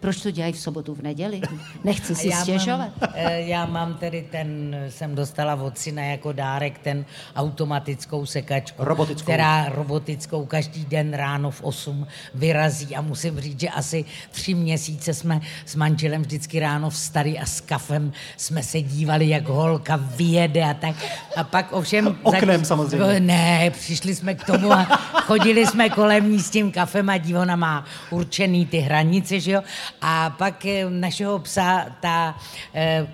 proč 0.00 0.20
to 0.20 0.30
dělají 0.30 0.52
v 0.52 0.58
sobotu, 0.58 0.94
v 0.94 1.02
neděli? 1.02 1.40
Nechci 1.84 2.14
si 2.14 2.28
já 2.28 2.42
stěžovat. 2.42 2.78
Mám, 2.78 3.10
eh, 3.14 3.40
já 3.40 3.66
mám 3.66 3.94
tedy 3.94 4.26
ten, 4.30 4.76
jsem 4.88 5.14
dostala 5.14 5.54
od 5.54 5.78
syna 5.78 6.02
jako 6.02 6.32
dárek 6.32 6.78
ten 6.78 7.04
automatickou 7.36 8.26
sekačku. 8.26 8.84
Robotickou. 8.84 9.22
Která 9.24 9.68
robotickou 9.68 10.46
každý 10.46 10.84
den 10.84 11.14
ráno 11.14 11.50
v 11.50 11.62
8 11.62 12.06
vyrazí 12.34 12.96
a 12.96 13.00
musím 13.00 13.40
říct, 13.40 13.60
že 13.60 13.68
asi 13.68 14.04
tři 14.30 14.54
měsíce 14.54 15.14
jsme 15.14 15.40
s 15.66 15.76
manželem 15.76 16.22
vždycky 16.22 16.60
ráno 16.60 16.90
vstali 16.90 17.38
a 17.38 17.46
s 17.46 17.60
kafem 17.60 18.12
jsme 18.36 18.62
se 18.62 18.82
dívali, 18.82 19.28
jak 19.28 19.48
holka 19.48 19.96
vyjede 19.96 20.64
a 20.64 20.74
tak. 20.74 20.96
A 21.36 21.44
pak 21.44 21.72
ovšem... 21.72 22.18
Oknem 22.22 22.64
samozřejmě. 22.64 23.20
Ne, 23.20 23.70
přišli 23.70 24.14
jsme 24.14 24.34
k 24.34 24.44
tomu 24.44 24.72
a 24.72 24.84
chodili 25.22 25.66
jsme 25.66 25.90
kolem 25.90 26.32
ní 26.32 26.40
s 26.40 26.50
tím 26.50 26.72
kafem 26.72 27.10
a 27.10 27.16
dívona 27.16 27.56
má 27.56 27.84
určený 28.10 28.66
ty 28.66 28.78
hranice, 28.78 29.40
že 29.40 29.50
jo. 29.50 29.62
A 30.02 30.30
pak 30.30 30.64
eh, 30.66 30.84
našeho 30.90 31.38
psa, 31.44 31.96
ta 32.00 32.36
eh, 32.74 33.06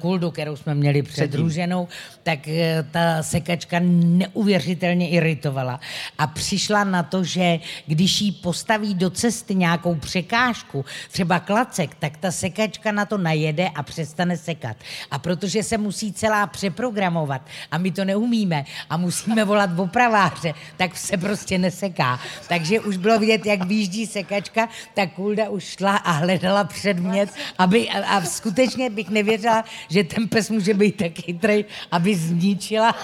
kuldu, 0.00 0.30
kterou 0.30 0.56
jsme 0.56 0.74
měli 0.74 1.02
před 1.02 1.12
Předtím. 1.12 1.40
růženou, 1.40 1.88
tak 2.22 2.48
eh, 2.48 2.84
ta 2.90 3.22
sekačka 3.22 3.76
neuvěřitelně 3.82 5.08
iritovala. 5.08 5.80
A 6.18 6.26
přišla 6.26 6.84
na 6.84 7.02
to, 7.02 7.24
že 7.24 7.58
když 7.86 8.20
jí 8.20 8.32
postaví 8.32 8.94
do 8.94 9.10
cesty 9.10 9.54
nějakou 9.54 9.94
překážku, 9.94 10.84
třeba 11.10 11.40
klacek, 11.40 11.94
tak 11.94 12.16
ta 12.16 12.30
sekačka 12.30 12.92
na 12.92 13.04
to 13.04 13.18
najede 13.18 13.68
a 13.68 13.82
přestane 13.82 14.36
sekat. 14.36 14.76
A 15.10 15.18
protože 15.18 15.62
se 15.62 15.78
musí 15.78 16.12
celá 16.12 16.46
přeprogramovat 16.46 17.42
a 17.70 17.78
my 17.78 17.90
to 17.92 18.04
neumíme 18.04 18.64
a 18.90 18.96
musíme 18.96 19.44
volat 19.44 19.78
opraváře, 19.78 20.54
tak 20.76 20.96
se 20.96 21.16
prostě 21.16 21.58
neseká. 21.58 22.20
Takže 22.48 22.80
už 22.80 22.96
bylo 22.96 23.18
vidět, 23.18 23.46
jak 23.46 23.64
výjíždí 23.64 24.06
sekačka, 24.06 24.68
tak 24.94 25.12
Kulda 25.12 25.48
už 25.48 25.64
šla 25.64 25.96
a 25.96 26.10
hledala 26.10 26.64
předmět, 26.64 27.30
aby, 27.58 27.88
a, 27.88 28.16
a 28.16 28.22
skutečně 28.24 28.90
bych 28.90 29.08
nevěřila, 29.08 29.64
že 29.88 30.04
ten 30.04 30.28
pes 30.28 30.50
může 30.50 30.74
být 30.74 30.96
tak 30.96 31.12
chytrý, 31.12 31.64
aby 31.90 32.14
zničila 32.14 32.94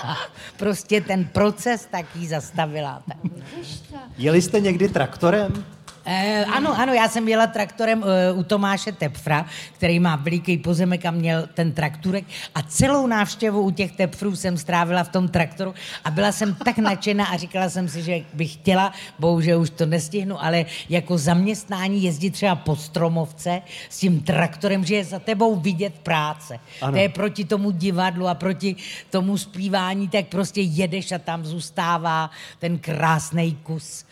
prostě 0.57 1.00
ten 1.00 1.24
proces 1.24 1.88
tak 1.90 2.07
jí 2.16 2.27
zastavila. 2.27 3.03
Jeli 4.18 4.42
jste 4.42 4.61
někdy 4.61 4.88
traktorem? 4.88 5.64
Eh, 6.07 6.45
ano, 6.45 6.81
ano, 6.81 6.93
já 6.93 7.09
jsem 7.09 7.29
jela 7.29 7.47
traktorem 7.47 8.05
eh, 8.05 8.33
u 8.33 8.43
Tomáše 8.43 8.93
Tepfra, 8.93 9.47
který 9.73 10.01
má 10.01 10.17
veliký 10.17 10.59
pozemek 10.59 11.05
a 11.05 11.11
měl 11.11 11.49
ten 11.55 11.73
trakturek 11.73 12.25
a 12.55 12.62
celou 12.62 13.07
návštěvu 13.07 13.61
u 13.61 13.71
těch 13.71 13.93
Tepfrů 13.93 14.37
jsem 14.37 14.57
strávila 14.57 15.05
v 15.05 15.09
tom 15.09 15.29
traktoru 15.29 15.75
a 16.05 16.11
byla 16.11 16.33
jsem 16.33 16.55
tak 16.55 16.79
nadšená 16.79 17.25
a 17.25 17.37
říkala 17.37 17.71
jsem 17.71 17.88
si, 17.88 18.03
že 18.03 18.21
bych 18.35 18.53
chtěla, 18.53 18.93
bohužel 19.19 19.61
už 19.61 19.71
to 19.71 19.87
nestihnu, 19.87 20.45
ale 20.45 20.67
jako 20.88 21.19
zaměstnání 21.19 22.03
jezdit 22.03 22.31
třeba 22.31 22.55
po 22.55 22.77
stromovce 22.77 23.62
s 23.88 23.99
tím 23.99 24.21
traktorem, 24.21 24.85
že 24.85 24.95
je 24.95 25.05
za 25.05 25.19
tebou 25.19 25.57
vidět 25.57 25.95
práce. 26.03 26.59
Ano. 26.83 26.93
To 26.93 26.99
je 26.99 27.09
proti 27.09 27.45
tomu 27.45 27.71
divadlu 27.71 28.29
a 28.29 28.35
proti 28.35 28.77
tomu 29.11 29.38
zpívání, 29.38 30.09
tak 30.09 30.27
prostě 30.27 30.61
jedeš 30.61 31.12
a 31.12 31.19
tam 31.19 31.45
zůstává 31.45 32.31
ten 32.59 32.79
krásný 32.79 33.55
kus 33.62 34.05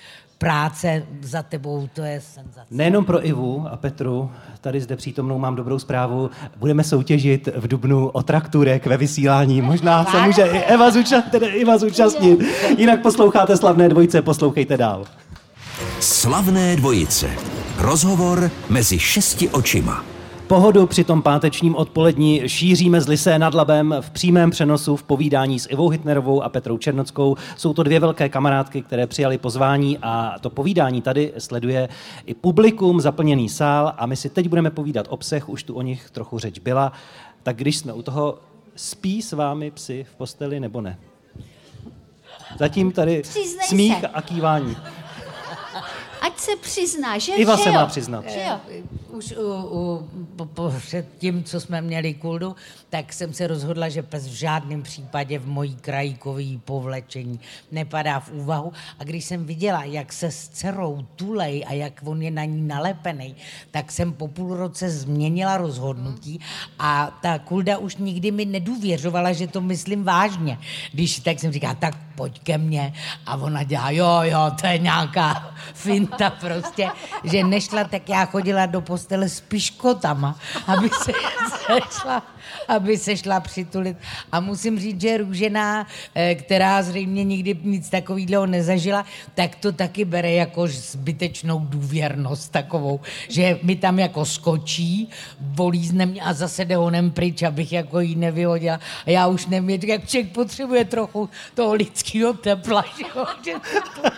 práce 0.43 1.07
za 1.23 1.43
tebou, 1.43 1.89
to 1.93 2.03
je 2.03 2.21
senzace. 2.21 2.67
Nejenom 2.71 3.05
pro 3.05 3.27
Ivu 3.27 3.67
a 3.71 3.77
Petru, 3.77 4.31
tady 4.61 4.81
zde 4.81 4.97
přítomnou 4.97 5.39
mám 5.39 5.57
dobrou 5.57 5.79
zprávu. 5.79 6.31
Budeme 6.57 6.85
soutěžit 6.85 7.49
v 7.57 7.69
Dubnu 7.69 8.09
o 8.09 8.23
trakturek 8.23 8.87
ve 8.87 8.97
vysílání. 8.97 9.63
Možná 9.63 10.05
se 10.05 10.21
může 10.23 10.43
i 10.43 10.59
Eva 10.59 10.91
zúčastnit, 10.91 11.31
tedy 11.31 11.47
Iva 11.47 11.79
zúčastnit. 11.79 12.41
Jinak 12.79 13.03
posloucháte 13.03 13.57
Slavné 13.57 13.89
dvojce, 13.89 14.23
poslouchejte 14.23 14.77
dál. 14.77 15.05
Slavné 16.01 16.77
dvojice. 16.77 17.31
Rozhovor 17.79 18.51
mezi 18.69 18.99
šesti 18.99 19.49
očima. 19.49 20.12
Pohodu 20.53 20.87
při 20.87 21.05
tom 21.05 21.23
pátečním 21.23 21.77
odpolední 21.77 22.43
šíříme 22.47 23.01
z 23.01 23.09
Lisé 23.09 23.39
nad 23.39 23.55
Labem 23.55 23.95
v 24.01 24.11
přímém 24.11 24.51
přenosu 24.51 24.97
v 24.97 25.03
povídání 25.03 25.61
s 25.61 25.69
Ivou 25.71 25.89
Hitnerovou 25.89 26.43
a 26.43 26.49
Petrou 26.49 26.79
Černockou. 26.79 27.37
Jsou 27.57 27.75
to 27.75 27.83
dvě 27.83 28.01
velké 28.01 28.29
kamarádky, 28.29 28.83
které 28.83 29.07
přijali 29.07 29.39
pozvání 29.39 29.99
a 30.03 30.35
to 30.41 30.51
povídání 30.51 31.03
tady 31.03 31.33
sleduje 31.39 31.89
i 32.27 32.35
publikum, 32.35 33.01
zaplněný 33.01 33.49
sál 33.49 33.93
a 33.97 34.07
my 34.07 34.17
si 34.17 34.29
teď 34.29 34.49
budeme 34.49 34.71
povídat 34.71 35.07
o 35.09 35.17
psech, 35.17 35.49
už 35.49 35.63
tu 35.63 35.75
o 35.75 35.83
nich 35.83 36.11
trochu 36.11 36.39
řeč 36.39 36.59
byla. 36.59 36.93
Tak 37.43 37.57
když 37.57 37.77
jsme 37.77 37.93
u 37.93 38.03
toho, 38.03 38.39
spí 38.77 39.23
s 39.23 39.33
vámi 39.33 39.71
psy 39.71 40.07
v 40.13 40.15
posteli 40.15 40.61
nebo 40.61 40.81
ne? 40.81 40.99
Zatím 42.59 42.93
tady 42.93 43.23
Přiznej 43.23 43.67
smích 43.67 44.01
se. 44.01 44.09
a 44.09 44.23
kývání. 44.23 44.77
Ať 46.21 46.39
se 46.39 46.51
přizná, 46.57 47.19
že 47.19 47.35
Iva 47.35 47.57
že 47.57 47.63
se 47.63 47.69
jo? 47.69 47.75
má 47.75 47.87
přiznat. 47.87 48.25
Že 48.31 48.47
jo? 48.49 48.83
Už 49.13 49.33
u, 49.33 49.53
u, 49.53 50.09
po, 50.37 50.45
po, 50.45 50.73
před 50.79 51.07
tím, 51.19 51.45
co 51.45 51.61
jsme 51.61 51.81
měli 51.81 52.15
kuldu, 52.15 52.57
tak 52.91 53.13
jsem 53.13 53.33
se 53.33 53.47
rozhodla, 53.47 53.89
že 53.89 54.03
pes 54.03 54.27
v 54.27 54.33
žádném 54.33 54.83
případě 54.83 55.39
v 55.39 55.47
mojí 55.47 55.77
krajíkový 55.77 56.61
povlečení 56.65 57.41
nepadá 57.73 58.21
v 58.21 58.33
úvahu. 58.33 58.73
A 58.99 59.05
když 59.05 59.25
jsem 59.25 59.45
viděla, 59.45 59.85
jak 59.85 60.13
se 60.13 60.31
s 60.31 60.49
dcerou 60.49 61.07
tulej 61.17 61.65
a 61.69 61.73
jak 61.73 62.01
on 62.05 62.23
je 62.23 62.31
na 62.31 62.45
ní 62.45 62.63
nalepený, 62.63 63.37
tak 63.71 63.93
jsem 63.93 64.13
po 64.13 64.29
půl 64.29 64.57
roce 64.57 64.91
změnila 64.91 65.57
rozhodnutí 65.57 66.41
a 66.79 67.19
ta 67.23 67.39
kulda 67.39 67.79
už 67.79 67.97
nikdy 67.97 68.31
mi 68.31 68.45
nedůvěřovala, 68.45 69.33
že 69.33 69.47
to 69.47 69.61
myslím 69.61 70.05
vážně. 70.05 70.59
Když 70.93 71.21
tak 71.21 71.39
jsem 71.39 71.53
říkala, 71.53 71.75
tak 71.75 71.97
pojď 72.15 72.41
ke 72.41 72.59
mně 72.59 72.93
a 73.27 73.37
ona 73.37 73.63
dělá, 73.63 73.91
jo, 73.91 74.21
jo, 74.23 74.51
to 74.61 74.67
je 74.67 74.79
nějaká 74.79 75.55
finta 75.75 76.31
prostě, 76.31 76.89
že 77.25 77.45
nešla, 77.45 77.85
tak 77.85 78.09
já 78.09 78.25
chodila 78.25 78.67
do 78.67 78.81
postele 79.03 79.29
s 79.29 79.41
piškotama, 79.41 80.35
aby 80.67 80.91
se 81.03 81.13
sešla, 81.81 82.23
aby 82.69 82.99
se 82.99 83.17
šla 83.17 83.41
přitulit. 83.41 83.97
A 84.33 84.41
musím 84.41 84.79
říct, 84.81 85.01
že 85.01 85.17
Růžená, 85.17 85.87
eh, 86.15 86.35
která 86.35 86.83
zřejmě 86.83 87.25
nikdy 87.25 87.57
nic 87.63 87.91
takového 87.91 88.47
nezažila, 88.47 89.05
tak 89.35 89.57
to 89.57 89.73
taky 89.73 90.05
bere 90.05 90.33
jako 90.33 90.67
zbytečnou 90.67 91.59
důvěrnost 91.59 92.53
takovou, 92.53 93.01
že 93.29 93.59
mi 93.63 93.77
tam 93.77 93.99
jako 93.99 94.25
skočí, 94.25 95.11
volízne 95.41 96.07
mě 96.07 96.23
a 96.23 96.33
zase 96.33 96.65
jde 96.65 96.77
honem 96.77 97.11
pryč, 97.11 97.43
abych 97.43 97.73
jako 97.73 98.01
jí 98.01 98.17
nevyhodila. 98.17 98.81
A 99.07 99.11
já 99.11 99.27
už 99.27 99.47
nevím, 99.47 99.71
jak 99.71 100.09
člověk 100.09 100.33
potřebuje 100.33 100.85
trochu 100.85 101.29
toho 101.55 101.73
lidského 101.75 102.33
tepla, 102.33 102.85
že 102.97 103.05
jo? 103.17 103.27
Že 103.45 103.53
to- 104.03 104.11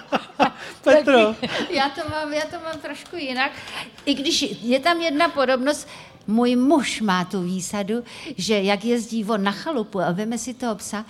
Petro. 0.84 1.18
Já 1.70 1.88
to, 1.88 2.08
mám, 2.10 2.32
já 2.32 2.40
to 2.40 2.56
mám 2.64 2.78
trošku 2.82 3.16
jinak. 3.16 3.52
I 4.04 4.14
když 4.14 4.44
je 4.62 4.80
tam 4.80 5.00
jedna 5.00 5.28
podobnost, 5.28 5.88
můj 6.26 6.56
muž 6.56 7.00
má 7.00 7.24
tu 7.24 7.42
výsadu, 7.42 7.94
že 8.36 8.62
jak 8.62 8.84
jezdí 8.84 9.24
on 9.24 9.42
na 9.42 9.52
chalupu 9.52 10.00
a 10.00 10.12
veme 10.12 10.38
si 10.38 10.54
toho 10.54 10.74
psa, 10.74 11.04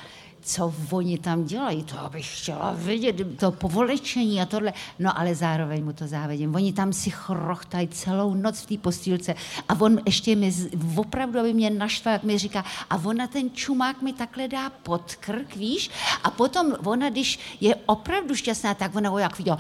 co 0.45 0.75
oni 0.91 1.19
tam 1.19 1.45
dělají, 1.45 1.83
to 1.83 1.97
bych 2.13 2.41
chtěla 2.41 2.73
vidět, 2.73 3.17
to 3.39 3.53
povolečení 3.53 4.41
a 4.41 4.47
tohle. 4.47 4.73
No 4.99 5.19
ale 5.19 5.35
zároveň 5.35 5.85
mu 5.85 5.93
to 5.93 6.07
závidím. 6.07 6.55
Oni 6.55 6.73
tam 6.73 6.93
si 6.93 7.11
chrochtají 7.11 7.89
celou 7.89 8.35
noc 8.35 8.61
v 8.61 8.67
té 8.67 8.79
postýlce 8.79 9.35
a 9.69 9.81
on 9.81 10.01
ještě 10.07 10.37
mi 10.37 10.55
opravdu, 10.97 11.41
aby 11.41 11.55
mě 11.55 11.71
naštval, 11.71 12.13
jak 12.13 12.23
mi 12.23 12.39
říká, 12.39 12.65
a 12.91 12.97
ona 13.05 13.27
ten 13.27 13.51
čumák 13.51 14.03
mi 14.03 14.13
takhle 14.13 14.49
dá 14.49 14.71
pod 14.71 15.15
krk, 15.15 15.57
víš? 15.57 15.91
A 16.25 16.31
potom 16.31 16.73
ona, 16.85 17.11
když 17.11 17.39
je 17.61 17.77
opravdu 17.87 18.35
šťastná, 18.35 18.75
tak 18.75 18.95
ona 18.95 19.11
ho 19.11 19.19
jak 19.19 19.39
viděla, 19.39 19.59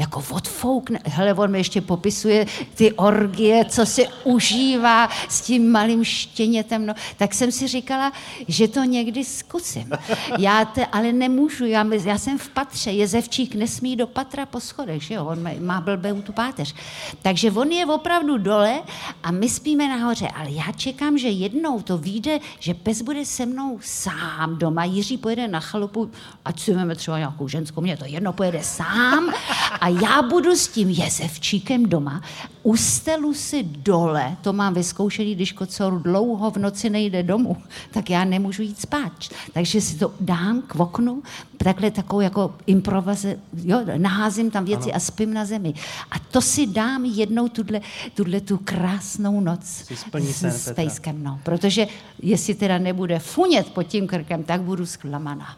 jako 0.00 0.24
odfoukne. 0.30 0.98
Hele, 1.04 1.34
on 1.34 1.50
mi 1.50 1.58
ještě 1.58 1.80
popisuje 1.80 2.46
ty 2.74 2.92
orgie, 2.92 3.64
co 3.64 3.86
si 3.86 4.08
užívá 4.24 5.08
s 5.28 5.40
tím 5.40 5.72
malým 5.72 6.04
štěnětem. 6.04 6.86
No, 6.86 6.94
tak 7.16 7.34
jsem 7.34 7.52
si 7.52 7.68
říkala, 7.68 8.12
že 8.48 8.68
to 8.68 8.84
někdy 8.84 9.24
zkusím. 9.24 9.90
Já 10.38 10.64
te, 10.64 10.86
ale 10.86 11.12
nemůžu, 11.12 11.66
já, 11.66 11.86
já 12.04 12.18
jsem 12.18 12.38
v 12.38 12.48
patře, 12.48 12.90
jezevčík 12.90 13.54
nesmí 13.54 13.96
do 13.96 14.06
patra 14.06 14.46
po 14.46 14.60
schodech, 14.60 15.02
že 15.02 15.14
jo? 15.14 15.24
on 15.26 15.38
má- 15.60 15.80
blbou 15.80 16.22
tu 16.22 16.32
páteř. 16.32 16.74
Takže 17.22 17.50
on 17.50 17.70
je 17.70 17.86
opravdu 17.86 18.38
dole 18.38 18.80
a 19.22 19.30
my 19.30 19.48
spíme 19.48 19.88
nahoře, 19.88 20.28
ale 20.28 20.50
já 20.50 20.72
čekám, 20.76 21.18
že 21.18 21.28
jednou 21.28 21.82
to 21.82 21.98
vyjde, 21.98 22.38
že 22.58 22.74
pes 22.74 23.02
bude 23.02 23.24
se 23.24 23.46
mnou 23.46 23.78
sám 23.82 24.58
doma. 24.58 24.84
Jiří 24.84 25.18
pojede 25.18 25.48
na 25.48 25.60
chalupu, 25.60 26.10
ať 26.44 26.60
si 26.60 26.74
třeba 26.96 27.18
nějakou 27.18 27.48
ženskou, 27.48 27.80
mě 27.80 27.96
to 27.96 28.04
jedno 28.04 28.32
pojede 28.32 28.62
sám 28.62 29.32
a 29.80 29.89
já 30.02 30.22
budu 30.22 30.56
s 30.56 30.68
tím 30.68 30.90
jezevčíkem 30.90 31.86
doma, 31.86 32.22
ustelu 32.62 33.34
si 33.34 33.62
dole, 33.62 34.36
to 34.40 34.52
mám 34.52 34.74
vyzkoušený, 34.74 35.34
když 35.34 35.52
kocour 35.52 36.02
dlouho 36.02 36.50
v 36.50 36.56
noci 36.56 36.90
nejde 36.90 37.22
domů, 37.22 37.56
tak 37.90 38.10
já 38.10 38.24
nemůžu 38.24 38.62
jít 38.62 38.80
spát. 38.80 39.12
Takže 39.52 39.80
si 39.80 39.98
to 39.98 40.12
dám 40.20 40.62
k 40.62 40.74
oknu, 40.74 41.22
takhle 41.56 41.90
takovou 41.90 42.20
jako 42.20 42.54
improvize, 42.66 43.38
jo, 43.64 43.80
naházím 43.96 44.50
tam 44.50 44.64
věci 44.64 44.90
ano. 44.90 44.96
a 44.96 45.00
spím 45.00 45.34
na 45.34 45.44
zemi. 45.44 45.74
A 46.10 46.18
to 46.30 46.40
si 46.40 46.66
dám 46.66 47.04
jednou 47.04 47.48
tuhle, 47.48 47.80
tuhle 48.14 48.40
tu 48.40 48.58
krásnou 48.58 49.40
noc 49.40 49.60
s, 49.64 50.44
s 50.44 50.72
pejskem. 50.74 51.22
No. 51.22 51.40
Protože 51.42 51.86
jestli 52.22 52.54
teda 52.54 52.78
nebude 52.78 53.18
funět 53.18 53.72
pod 53.72 53.82
tím 53.82 54.06
krkem, 54.06 54.42
tak 54.42 54.60
budu 54.60 54.86
zklamaná. 54.86 55.56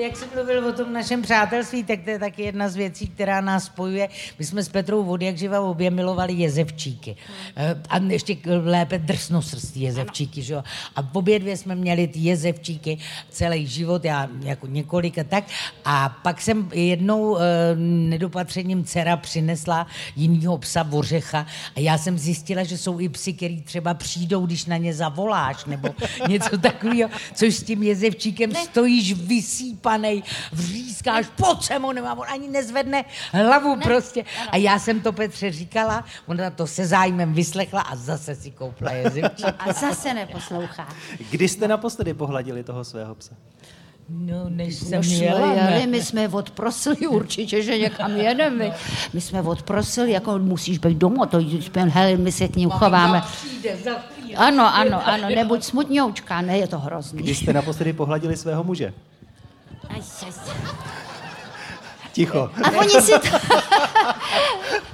Jak 0.00 0.16
jsem 0.16 0.28
mluvil 0.34 0.66
o 0.66 0.72
tom 0.72 0.92
našem 0.92 1.22
přátelství, 1.22 1.84
tak 1.84 2.00
to 2.04 2.10
je 2.10 2.18
taky 2.18 2.42
jedna 2.42 2.68
z 2.68 2.76
věcí, 2.76 3.06
která 3.06 3.40
nás 3.40 3.64
spojuje. 3.64 4.08
My 4.38 4.44
jsme 4.44 4.62
s 4.62 4.68
Petrou 4.68 5.04
od 5.06 5.22
jak 5.22 5.38
živa 5.38 5.60
obě 5.60 5.90
milovali 5.90 6.32
jezevčíky. 6.32 7.16
Eh, 7.56 7.82
A 7.88 7.98
ještě 7.98 8.36
lépe 8.62 8.98
drsnosrstí 8.98 9.80
jezevčíky, 9.80 10.42
že 10.42 10.54
jo. 10.54 10.62
A 10.96 11.08
obě 11.12 11.38
dvě 11.38 11.56
jsme 11.56 11.74
měli 11.74 12.08
ty 12.08 12.18
jezevčíky 12.18 12.98
celý 13.30 13.66
život, 13.66 14.04
já 14.04 14.28
jako 14.40 14.66
několik 14.66 15.18
a 15.18 15.24
tak. 15.24 15.44
A 15.84 16.08
pak 16.08 16.40
jsem 16.40 16.70
jednou 16.72 17.38
eh, 17.38 17.40
nedopatřením 17.76 18.84
dcera 18.84 19.16
přinesla 19.16 19.86
jinýho 20.16 20.58
psa 20.58 20.82
Vořecha 20.82 21.46
a 21.76 21.80
já 21.80 21.98
jsem 21.98 22.18
zjistila, 22.18 22.64
že 22.64 22.78
jsou 22.78 23.00
i 23.00 23.08
psy, 23.08 23.32
který 23.32 23.62
třeba 23.62 23.94
přijdou, 23.94 24.46
když 24.46 24.66
na 24.66 24.76
ně 24.76 24.94
zavoláš, 24.94 25.64
nebo 25.64 25.88
něco 26.28 26.58
takového, 26.58 27.10
což 27.34 27.54
s 27.54 27.62
tím 27.62 27.82
jezevčíkem 27.82 28.54
stojíš 28.54 29.12
vysípanej, 29.84 30.22
vřískáš, 30.52 31.26
pojď 31.36 31.62
sem, 31.62 31.84
on 31.84 31.94
nemá, 31.94 32.12
on 32.18 32.26
ani 32.28 32.48
nezvedne 32.48 33.04
hlavu 33.32 33.76
prostě. 33.80 34.24
A 34.50 34.56
já 34.56 34.78
jsem 34.78 35.00
to 35.00 35.12
Petře 35.12 35.52
říkala, 35.52 36.04
ona 36.26 36.50
to 36.50 36.66
se 36.66 36.86
zájmem 36.86 37.32
vyslechla 37.34 37.80
a 37.80 37.96
zase 37.96 38.34
si 38.34 38.50
koupila 38.50 38.92
jezevčík. 38.92 39.54
A 39.58 39.72
zase 39.72 40.14
neposlouchá. 40.14 40.88
Kdy 41.30 41.48
jste 41.48 41.68
naposledy 41.68 42.14
pohladili 42.14 42.64
toho 42.64 42.84
svého 42.84 43.14
psa? 43.14 43.34
No, 44.08 44.44
než 44.48 44.80
No 44.80 44.88
jsem 44.88 45.02
jsme 45.02 45.14
jela, 45.14 45.52
jeli, 45.52 45.80
ne? 45.80 45.86
my 45.86 46.02
jsme 46.02 46.28
odprosili 46.28 47.06
určitě, 47.06 47.62
že 47.62 47.78
někam 47.78 48.16
jedeme. 48.16 48.70
My 49.12 49.20
jsme 49.20 49.42
odprosili, 49.42 50.10
jako 50.12 50.38
musíš 50.38 50.78
být 50.78 50.98
doma, 50.98 51.26
to 51.26 51.38
jsme, 51.38 51.84
hele, 51.84 52.16
my 52.16 52.32
se 52.32 52.48
k 52.48 52.56
ním 52.56 52.70
chováme. 52.70 53.22
Přijde 53.32 53.76
za 53.84 53.90
chvíli. 53.94 54.36
Ano, 54.36 54.74
ano, 54.74 55.08
ano, 55.08 55.28
nebuď 55.28 55.64
smutňoučka, 55.64 56.40
ne, 56.40 56.58
je 56.58 56.66
to 56.68 56.78
hrozný. 56.78 57.22
Kdy 57.22 57.34
jste 57.34 57.52
naposledy 57.52 57.92
pohladili 57.92 58.36
svého 58.36 58.64
muže? 58.64 58.94
Aj, 59.94 60.02
aj. 60.26 60.34
Ticho. 62.10 62.50
A 62.50 62.66
oni 62.82 62.98
si 62.98 63.14
to... 63.14 63.30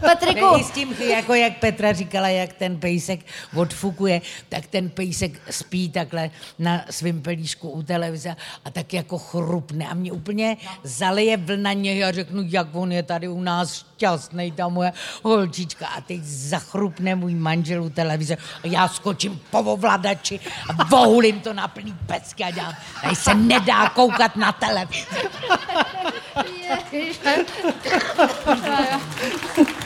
Patriku, 0.00 0.46
s 0.64 0.70
tím, 0.70 0.92
jako 0.92 1.34
jak 1.34 1.58
Petra 1.58 1.92
říkala, 1.92 2.28
jak 2.28 2.52
ten 2.52 2.76
pejsek 2.76 3.20
odfukuje, 3.56 4.20
tak 4.48 4.66
ten 4.66 4.90
pejsek 4.90 5.40
spí 5.50 5.88
takhle 5.88 6.30
na 6.58 6.84
svém 6.90 7.22
pelíšku 7.22 7.70
u 7.70 7.82
televize 7.82 8.36
a 8.64 8.70
tak 8.70 8.92
jako 8.92 9.18
chrupne. 9.18 9.86
A 9.88 9.94
mě 9.94 10.12
úplně 10.12 10.56
zaleje 10.82 11.36
vlna 11.36 11.72
něj 11.72 12.04
a 12.04 12.12
řeknu, 12.12 12.42
jak 12.46 12.68
on 12.72 12.92
je 12.92 13.02
tady 13.02 13.28
u 13.28 13.40
nás 13.40 13.74
šťastný, 13.74 14.52
ta 14.52 14.68
moje 14.68 14.92
holčička. 15.22 15.86
A 15.86 16.00
teď 16.00 16.20
zachrupne 16.24 17.14
můj 17.14 17.34
manžel 17.34 17.82
u 17.82 17.90
televize 17.90 18.36
a 18.36 18.66
já 18.66 18.88
skočím 18.88 19.40
po 19.50 19.58
ovladači 19.58 20.40
a 20.78 20.84
vohulím 20.84 21.40
to 21.40 21.52
na 21.52 21.68
plný 21.68 21.94
pecky 22.06 22.44
a 22.44 22.50
dělám, 22.50 22.74
tady 23.02 23.16
se 23.16 23.34
nedá 23.34 23.88
koukat 23.88 24.36
na 24.36 24.52
televizi. 24.52 25.06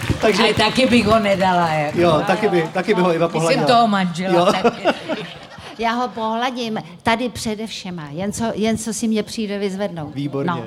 Takže, 0.25 0.43
Ale 0.43 0.55
taky 0.55 0.87
bych 0.87 1.07
ho 1.07 1.19
nedala. 1.19 1.69
Jako. 1.69 2.01
jo, 2.01 2.23
taky 2.27 2.49
by, 2.49 2.69
taky 2.73 2.95
by 2.95 3.01
ho 3.01 3.15
Iva 3.15 3.27
Jsem 3.27 3.33
pohladila. 3.33 3.67
toho 3.67 3.89
manžela. 3.89 4.35
Jo. 4.35 4.53
taky. 4.63 4.87
já 5.79 5.93
ho 5.93 6.09
pohladím 6.09 6.79
tady 7.03 7.29
přede 7.29 7.67
všema, 7.67 8.09
jen 8.11 8.33
co, 8.33 8.45
jen 8.55 8.79
co 8.79 8.95
si 8.95 9.09
mě 9.09 9.23
přijde 9.23 9.59
vyzvednout. 9.59 10.15
Výborně. 10.15 10.53
No. 10.53 10.65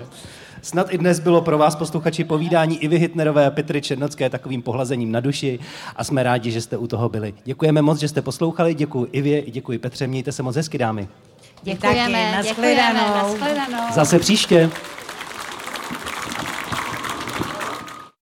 Snad 0.61 0.93
i 0.93 0.97
dnes 0.97 1.19
bylo 1.19 1.41
pro 1.41 1.57
vás, 1.57 1.75
posluchači, 1.75 2.23
povídání 2.23 2.83
Ivy 2.83 2.99
Hitnerové 2.99 3.45
a 3.45 3.51
Petry 3.51 3.81
Černocké 3.81 4.29
takovým 4.29 4.61
pohlazením 4.61 5.11
na 5.11 5.19
duši 5.19 5.59
a 5.95 6.03
jsme 6.03 6.23
rádi, 6.23 6.51
že 6.51 6.61
jste 6.61 6.77
u 6.77 6.87
toho 6.87 7.09
byli. 7.09 7.33
Děkujeme 7.43 7.81
moc, 7.81 7.99
že 7.99 8.07
jste 8.07 8.21
poslouchali, 8.21 8.73
děkuji 8.73 9.07
Ivě, 9.11 9.41
děkuji 9.51 9.79
Petře, 9.79 10.07
mějte 10.07 10.31
se 10.31 10.43
moc 10.43 10.55
hezky, 10.55 10.77
dámy. 10.77 11.07
Děkujeme, 11.63 12.39
děkujeme, 12.43 12.93
nashledanou. 12.93 13.93
Zase 13.93 14.19
příště. 14.19 14.69